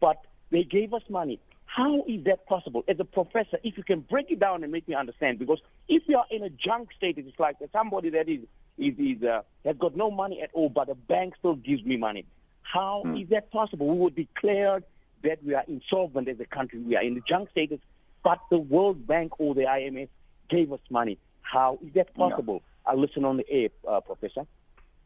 but 0.00 0.18
they 0.50 0.64
gave 0.64 0.92
us 0.92 1.02
money. 1.08 1.40
How 1.64 2.04
is 2.06 2.24
that 2.24 2.46
possible? 2.46 2.84
As 2.88 2.96
a 3.00 3.04
professor, 3.04 3.58
if 3.64 3.78
you 3.78 3.84
can 3.84 4.00
break 4.00 4.30
it 4.30 4.38
down 4.38 4.62
and 4.62 4.70
make 4.70 4.86
me 4.86 4.94
understand, 4.94 5.38
because 5.38 5.60
if 5.88 6.02
you 6.08 6.18
are 6.18 6.26
in 6.30 6.42
a 6.42 6.50
junk 6.50 6.90
status, 6.94 7.24
it's 7.26 7.40
like 7.40 7.56
somebody 7.72 8.10
that 8.10 8.28
is 8.28 8.40
is, 8.76 8.94
is 8.98 9.22
uh, 9.22 9.42
has 9.64 9.76
got 9.78 9.96
no 9.96 10.10
money 10.10 10.42
at 10.42 10.50
all, 10.52 10.68
but 10.68 10.88
the 10.88 10.94
bank 10.94 11.34
still 11.38 11.54
gives 11.54 11.84
me 11.84 11.96
money. 11.96 12.26
How 12.62 13.02
hmm. 13.04 13.16
is 13.16 13.28
that 13.30 13.50
possible? 13.50 13.88
We 13.88 13.98
were 13.98 14.10
declared 14.10 14.84
that 15.22 15.44
we 15.44 15.54
are 15.54 15.64
insolvent 15.68 16.28
as 16.28 16.40
a 16.40 16.44
country. 16.44 16.78
We 16.80 16.96
are 16.96 17.02
in 17.02 17.14
the 17.14 17.22
junk 17.28 17.50
status, 17.50 17.80
but 18.22 18.38
the 18.50 18.58
World 18.58 19.06
Bank 19.06 19.38
or 19.38 19.54
the 19.54 19.62
IMF 19.62 20.08
gave 20.48 20.72
us 20.72 20.80
money. 20.90 21.18
How 21.42 21.78
is 21.84 21.92
that 21.94 22.14
possible? 22.14 22.54
No. 22.54 22.92
I'll 22.92 23.00
listen 23.00 23.24
on 23.24 23.36
the 23.36 23.48
air, 23.50 23.68
uh, 23.88 24.00
Professor. 24.00 24.46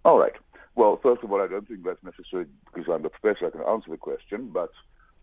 All 0.04 0.18
right. 0.18 0.34
Well, 0.76 0.98
first 1.02 1.22
of 1.22 1.32
all, 1.32 1.40
I 1.40 1.46
don't 1.46 1.66
think 1.66 1.84
that's 1.84 2.02
necessary 2.02 2.46
because 2.66 2.92
I'm 2.92 3.02
the 3.02 3.08
professor. 3.08 3.46
I 3.46 3.50
can 3.50 3.62
answer 3.62 3.90
the 3.90 3.96
question, 3.96 4.50
but 4.52 4.72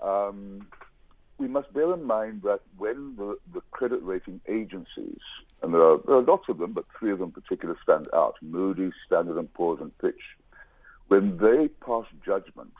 um, 0.02 0.68
we 1.38 1.48
must 1.48 1.74
bear 1.74 1.94
in 1.94 2.04
mind 2.04 2.44
that 2.44 2.62
when 2.78 3.16
the, 3.18 3.38
the 3.54 3.62
credit 3.72 4.02
rating 4.02 4.40
agencies, 4.48 5.20
and 5.62 5.74
there 5.74 5.84
are, 5.84 6.00
there 6.06 6.16
are 6.16 6.22
lots 6.22 6.48
of 6.50 6.58
them, 6.58 6.72
but 6.74 6.86
three 6.98 7.12
of 7.12 7.20
them 7.20 7.32
particularly 7.32 7.80
stand 7.84 8.08
out: 8.14 8.36
Moody's, 8.42 8.94
Standard 9.06 9.38
and 9.38 9.54
Poor's, 9.54 9.82
and 9.82 9.92
Fitch. 10.00 10.22
When 11.10 11.38
they 11.38 11.68
pass 11.86 12.06
judgment 12.26 12.72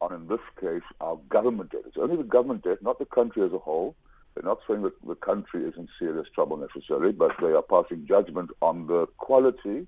on, 0.00 0.12
in 0.12 0.28
this 0.28 0.40
case, 0.60 0.82
our 1.00 1.16
government 1.28 1.70
debt. 1.70 1.82
It's 1.86 1.96
only 1.96 2.16
the 2.16 2.22
government 2.22 2.64
debt, 2.64 2.82
not 2.82 2.98
the 2.98 3.04
country 3.04 3.42
as 3.44 3.52
a 3.52 3.58
whole. 3.58 3.94
They're 4.34 4.44
not 4.44 4.60
saying 4.68 4.82
that 4.82 4.92
the 5.06 5.14
country 5.16 5.64
is 5.64 5.74
in 5.76 5.88
serious 5.98 6.26
trouble 6.34 6.56
necessarily, 6.56 7.12
but 7.12 7.32
they 7.40 7.48
are 7.48 7.62
passing 7.62 8.06
judgment 8.06 8.50
on 8.62 8.86
the 8.86 9.06
quality 9.16 9.86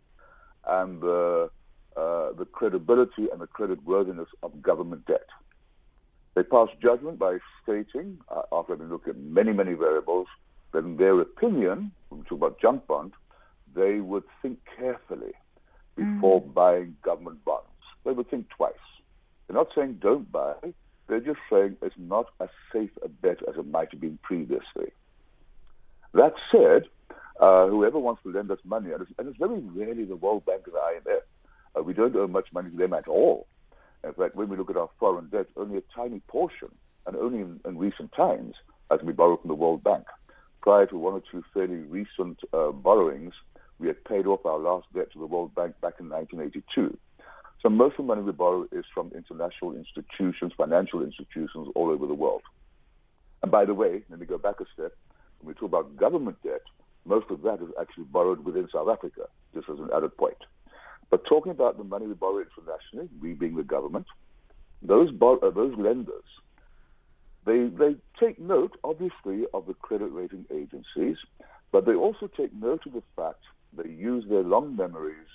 and 0.67 1.01
the, 1.01 1.51
uh, 1.97 2.33
the 2.33 2.47
credibility 2.51 3.29
and 3.31 3.41
the 3.41 3.47
creditworthiness 3.47 4.27
of 4.43 4.61
government 4.61 5.07
debt. 5.07 5.27
They 6.35 6.43
pass 6.43 6.69
judgment 6.83 7.19
by 7.19 7.39
stating, 7.63 8.19
uh, 8.29 8.43
after 8.53 8.75
having 8.75 8.89
looked 8.89 9.09
at 9.09 9.17
many, 9.17 9.53
many 9.53 9.75
variables, 9.75 10.27
that 10.73 10.85
in 10.85 10.97
their 10.97 11.21
opinion, 11.21 11.93
when 12.09 12.21
we 12.21 12.27
talk 12.27 12.39
about 12.39 12.61
junk 12.61 12.87
bond, 12.87 13.13
they 13.75 14.01
would 14.01 14.25
think 14.43 14.59
carefully 14.77 15.33
before 15.97 16.41
mm. 16.43 16.55
buying 16.55 16.97
government 17.03 17.45
bonds. 17.45 17.67
They 18.05 18.13
would 18.13 18.31
think 18.31 18.49
twice. 18.49 18.73
They're 19.51 19.59
not 19.59 19.75
saying 19.75 19.99
don't 20.01 20.31
buy. 20.31 20.55
They're 21.09 21.19
just 21.19 21.41
saying 21.51 21.77
it's 21.83 21.97
not 21.99 22.27
as 22.39 22.51
safe 22.73 22.91
a 23.03 23.09
bet 23.09 23.39
as 23.49 23.57
it 23.57 23.67
might 23.67 23.91
have 23.91 24.01
been 24.01 24.17
previously. 24.23 24.93
That 26.15 26.35
said, 26.53 26.85
uh, 27.41 27.67
whoever 27.67 27.99
wants 27.99 28.23
to 28.23 28.31
lend 28.31 28.53
us 28.53 28.61
money, 28.63 28.93
and 28.93 29.03
it's, 29.03 29.11
and 29.19 29.27
it's, 29.27 29.39
very 29.39 29.59
rarely 29.59 30.05
the 30.05 30.15
World 30.15 30.47
Bank 30.47 30.63
and 30.67 30.75
the 30.77 31.11
IMF, 31.11 31.23
uh, 31.77 31.83
we 31.83 31.95
don't 31.95 32.15
owe 32.15 32.29
much 32.29 32.53
money 32.53 32.71
to 32.71 32.77
them 32.77 32.93
at 32.93 33.09
all. 33.09 33.49
In 34.05 34.13
fact, 34.13 34.37
when 34.37 34.49
we 34.49 34.57
look 34.57 34.71
at 34.71 34.77
our 34.77 34.89
foreign 35.01 35.27
debt, 35.31 35.47
only 35.57 35.79
a 35.79 35.83
tiny 35.97 36.21
portion, 36.29 36.69
and 37.09 37.17
only 37.17 37.41
in, 37.41 37.59
in 37.65 37.77
recent 37.77 38.13
times, 38.13 38.55
has 38.89 39.01
been 39.01 39.17
borrowed 39.17 39.41
from 39.41 39.49
the 39.49 39.55
World 39.55 39.83
Bank. 39.83 40.05
Prior 40.61 40.87
to 40.87 40.97
one 40.97 41.15
or 41.15 41.23
two 41.29 41.43
fairly 41.53 41.79
recent 41.79 42.39
uh, 42.53 42.71
borrowings, 42.71 43.35
we 43.81 43.89
had 43.89 44.05
paid 44.05 44.27
off 44.27 44.47
our 44.47 44.61
last 44.61 44.87
debt 44.95 45.11
to 45.15 45.19
the 45.19 45.27
World 45.27 45.57
Bank 45.57 45.75
back 45.81 45.95
in 45.99 46.09
1982. 46.09 46.97
So 47.63 47.69
most 47.69 47.93
of 47.93 47.99
the 47.99 48.03
money 48.05 48.23
we 48.23 48.33
borrow 48.33 48.67
is 48.73 48.85
from 48.95 49.13
international 49.15 49.77
institutions, 49.77 50.53
financial 50.57 51.03
institutions 51.03 51.69
all 51.75 51.91
over 51.91 52.07
the 52.07 52.15
world. 52.15 52.43
And 53.43 53.51
by 53.51 53.65
the 53.65 53.75
way, 53.75 54.03
let 54.09 54.19
me 54.19 54.27
go 54.27 54.39
back 54.39 54.61
a 54.61 54.65
step. 54.73 54.93
When 55.41 55.49
we 55.49 55.55
talk 55.55 55.69
about 55.69 55.97
government 55.97 56.39
debt, 56.43 56.63
most 57.05 57.31
of 57.31 57.43
that 57.43 57.61
is 57.63 57.71
actually 57.81 58.05
borrowed 58.05 58.45
within 58.45 58.69
South 58.73 58.89
Africa, 58.89 59.23
just 59.55 59.69
as 59.69 59.79
an 59.79 59.91
added 59.95 60.17
point. 60.17 60.37
But 61.11 61.27
talking 61.27 61.53
about 61.53 61.77
the 61.77 61.85
money 61.85 62.07
we 62.07 62.15
borrow 62.15 62.41
internationally, 62.41 63.09
we 63.21 63.35
being 63.35 63.57
the 63.57 63.63
government, 63.63 64.07
those 64.83 65.11
bor- 65.11 65.45
uh, 65.45 65.51
those 65.51 65.77
lenders, 65.77 66.25
they 67.45 67.67
they 67.67 67.97
take 68.19 68.39
note, 68.39 68.77
obviously, 68.85 69.45
of 69.53 69.67
the 69.67 69.75
credit 69.75 70.13
rating 70.13 70.47
agencies, 70.51 71.17
but 71.73 71.85
they 71.85 71.95
also 71.95 72.27
take 72.27 72.55
note 72.55 72.87
of 72.87 72.93
the 72.93 73.03
fact 73.17 73.43
they 73.77 73.89
use 73.89 74.25
their 74.29 74.43
long 74.43 74.77
memories 74.77 75.29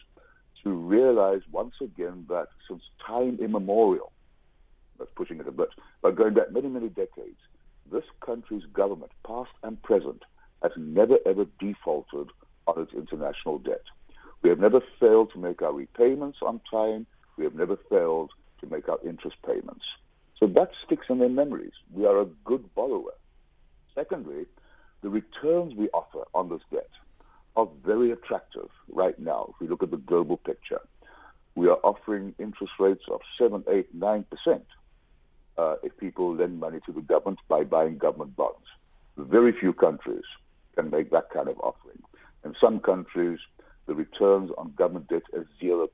to 0.65 0.71
realize 0.71 1.41
once 1.51 1.75
again 1.79 2.25
that 2.27 2.47
since 2.67 2.81
time 3.05 3.37
immemorial, 3.39 4.11
that's 4.97 5.11
pushing 5.15 5.39
it 5.39 5.47
a 5.47 5.51
bit, 5.51 5.69
but 6.01 6.15
going 6.15 6.33
back 6.33 6.51
many, 6.51 6.67
many 6.67 6.89
decades, 6.89 7.37
this 7.91 8.03
country's 8.25 8.65
government, 8.73 9.11
past 9.25 9.51
and 9.63 9.81
present, 9.83 10.23
has 10.63 10.71
never 10.75 11.17
ever 11.25 11.45
defaulted 11.59 12.29
on 12.65 12.81
its 12.81 12.93
international 12.93 13.59
debt. 13.59 13.83
We 14.41 14.49
have 14.49 14.59
never 14.59 14.81
failed 14.99 15.31
to 15.33 15.39
make 15.39 15.61
our 15.61 15.73
repayments 15.73 16.39
on 16.41 16.61
time. 16.69 17.05
We 17.37 17.43
have 17.43 17.53
never 17.53 17.77
failed 17.89 18.31
to 18.61 18.67
make 18.67 18.89
our 18.89 18.99
interest 19.05 19.37
payments. 19.45 19.85
So 20.39 20.47
that 20.47 20.71
sticks 20.85 21.05
in 21.09 21.19
their 21.19 21.29
memories. 21.29 21.73
We 21.93 22.05
are 22.05 22.21
a 22.21 22.25
good 22.43 22.73
borrower. 22.73 23.13
Secondly, 23.93 24.45
the 25.03 25.09
returns 25.09 25.75
we 25.75 25.89
offer 25.89 26.23
on 26.33 26.49
this 26.49 26.61
debt 26.71 26.89
are 27.55 27.67
very 27.85 28.11
attractive 28.11 28.69
right 28.89 29.17
now. 29.19 29.53
If 29.53 29.61
we 29.61 29.67
look 29.67 29.83
at 29.83 29.91
the 29.91 29.97
global 29.97 30.37
picture, 30.37 30.81
we 31.55 31.69
are 31.69 31.79
offering 31.83 32.35
interest 32.55 32.73
rates 32.79 33.03
of 33.09 33.21
7, 33.37 33.63
8, 33.69 33.99
9% 33.99 34.61
uh, 35.57 35.75
if 35.83 35.97
people 35.97 36.35
lend 36.35 36.59
money 36.59 36.79
to 36.85 36.91
the 36.91 37.01
government 37.01 37.39
by 37.47 37.63
buying 37.63 37.97
government 37.97 38.35
bonds. 38.35 38.67
Very 39.17 39.53
few 39.57 39.73
countries 39.73 40.23
can 40.75 40.89
make 40.89 41.11
that 41.11 41.29
kind 41.29 41.47
of 41.47 41.59
offering. 41.59 42.01
In 42.43 42.55
some 42.59 42.79
countries, 42.79 43.39
the 43.87 43.93
returns 43.93 44.51
on 44.57 44.73
government 44.75 45.07
debt 45.07 45.23
are 45.33 45.45
0%. 45.61 45.87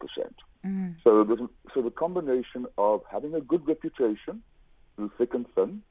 Mm. 0.65 0.95
So, 1.03 1.49
so 1.73 1.81
the 1.81 1.91
combination 1.91 2.65
of 2.77 3.01
having 3.11 3.33
a 3.33 3.41
good 3.41 3.67
reputation 3.67 4.41
through 4.95 5.11
thick 5.17 5.33
and 5.33 5.45
thin 5.55 5.81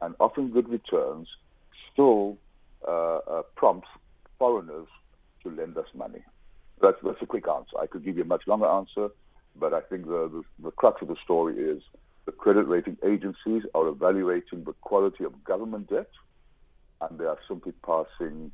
and 0.00 0.14
offering 0.20 0.50
good 0.50 0.68
returns 0.68 1.28
still 1.92 2.38
uh, 2.86 3.18
uh, 3.18 3.42
prompts 3.54 3.88
foreigners 4.38 4.88
to 5.42 5.50
lend 5.50 5.76
us 5.76 5.86
money. 5.94 6.22
That's, 6.80 6.96
that's 7.04 7.22
a 7.22 7.26
quick 7.26 7.46
answer. 7.48 7.78
I 7.80 7.86
could 7.86 8.04
give 8.04 8.16
you 8.16 8.24
a 8.24 8.26
much 8.26 8.46
longer 8.46 8.66
answer, 8.66 9.08
but 9.56 9.72
I 9.72 9.80
think 9.80 10.06
the, 10.06 10.28
the, 10.28 10.42
the 10.64 10.70
crux 10.70 11.02
of 11.02 11.08
the 11.08 11.16
story 11.22 11.56
is 11.56 11.82
the 12.26 12.32
credit 12.32 12.64
rating 12.64 12.96
agencies 13.04 13.62
are 13.74 13.88
evaluating 13.88 14.64
the 14.64 14.72
quality 14.80 15.24
of 15.24 15.44
government 15.44 15.90
debt, 15.90 16.10
and 17.00 17.18
they 17.18 17.24
are 17.24 17.38
simply 17.46 17.72
passing, 17.84 18.50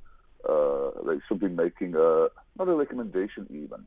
uh, 0.49 0.91
they're 1.05 1.23
simply 1.29 1.49
making 1.49 1.95
a, 1.95 2.29
not 2.59 2.69
a 2.69 2.75
recommendation 2.75 3.47
even, 3.51 3.87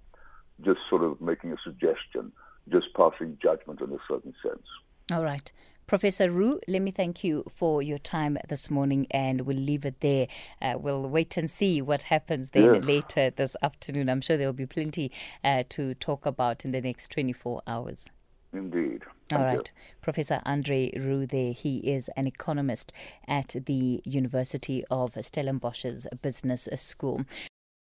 just 0.62 0.80
sort 0.90 1.04
of 1.04 1.20
making 1.20 1.52
a 1.52 1.58
suggestion, 1.64 2.32
just 2.70 2.88
passing 2.96 3.38
judgment 3.42 3.82
in 3.82 3.92
a 3.92 3.98
certain 4.08 4.34
sense. 4.42 4.66
All 5.12 5.24
right. 5.24 5.52
Professor 5.88 6.32
Roux, 6.32 6.60
let 6.68 6.82
me 6.82 6.92
thank 6.92 7.24
you 7.24 7.44
for 7.50 7.82
your 7.82 7.98
time 7.98 8.38
this 8.48 8.70
morning 8.70 9.06
and 9.12 9.42
we'll 9.42 9.58
leave 9.58 9.86
it 9.86 10.00
there. 10.00 10.28
Uh, 10.62 10.76
we'll 10.78 11.08
wait 11.08 11.36
and 11.38 11.50
see 11.52 11.82
what 11.82 12.04
happens 12.04 12.52
then 12.52 12.76
yes. 12.76 12.84
later 12.84 13.30
this 13.30 13.56
afternoon. 13.62 14.10
I'm 14.10 14.22
sure 14.22 14.38
there'll 14.38 14.54
be 14.54 14.66
plenty 14.66 15.12
uh, 15.44 15.64
to 15.70 15.94
talk 15.96 16.26
about 16.26 16.66
in 16.66 16.72
the 16.72 16.82
next 16.82 17.12
24 17.12 17.62
hours. 17.68 18.10
Indeed. 18.54 19.04
Thank 19.30 19.40
All 19.40 19.46
right. 19.46 19.72
You. 19.76 19.84
Professor 20.02 20.42
Andre 20.46 20.92
Roux 20.96 21.26
there. 21.26 21.54
He 21.54 21.78
is 21.78 22.10
an 22.16 22.28
economist 22.28 22.92
at 23.28 23.56
the 23.66 24.02
University 24.06 24.84
of 24.92 25.14
Stellenbosch's 25.14 26.08
Business 26.22 26.70
School. 26.76 27.26